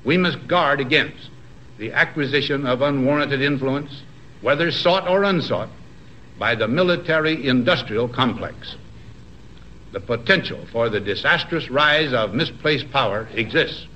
we 0.04 0.16
must 0.16 0.48
guard 0.48 0.80
against 0.80 1.30
the 1.78 1.92
acquisition 1.92 2.66
of 2.66 2.82
unwarranted 2.82 3.40
influence, 3.40 4.02
whether 4.40 4.70
sought 4.70 5.08
or 5.08 5.24
unsought, 5.24 5.68
by 6.38 6.54
the 6.54 6.68
military 6.68 7.46
industrial 7.46 8.08
complex. 8.08 8.76
The 9.92 10.00
potential 10.00 10.66
for 10.72 10.88
the 10.88 11.00
disastrous 11.00 11.70
rise 11.70 12.12
of 12.12 12.34
misplaced 12.34 12.90
power 12.90 13.28
exists 13.34 13.86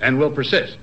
and 0.00 0.18
will 0.18 0.30
persist. 0.30 0.78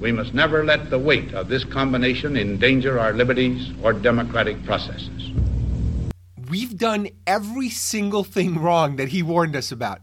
We 0.00 0.10
must 0.10 0.34
never 0.34 0.64
let 0.64 0.90
the 0.90 0.98
weight 0.98 1.32
of 1.32 1.48
this 1.48 1.64
combination 1.64 2.36
endanger 2.36 2.98
our 2.98 3.12
liberties 3.12 3.70
or 3.82 3.92
democratic 3.92 4.64
processes. 4.64 5.30
We've 6.50 6.76
done 6.76 7.08
every 7.26 7.70
single 7.70 8.24
thing 8.24 8.58
wrong 8.58 8.96
that 8.96 9.08
he 9.08 9.22
warned 9.22 9.54
us 9.54 9.70
about. 9.70 10.00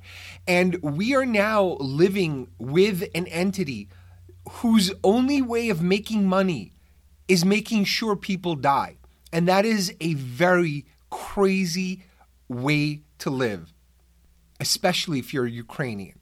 And 0.48 0.82
we 0.82 1.14
are 1.16 1.26
now 1.26 1.76
living 1.82 2.48
with 2.58 3.04
an 3.14 3.28
entity 3.28 3.90
whose 4.50 4.92
only 5.04 5.42
way 5.42 5.70
of 5.70 5.82
making 5.82 6.26
money 6.26 6.72
is 7.28 7.44
making 7.44 7.84
sure 7.84 8.16
people 8.16 8.56
die. 8.56 8.99
And 9.32 9.48
that 9.48 9.66
is 9.66 9.94
a 10.00 10.14
very 10.16 10.86
crazy 11.10 12.04
way 12.48 13.02
to 13.20 13.30
live, 13.30 13.74
especially 14.60 15.20
if 15.20 15.34
you're 15.34 15.46
Ukrainian. 15.46 16.19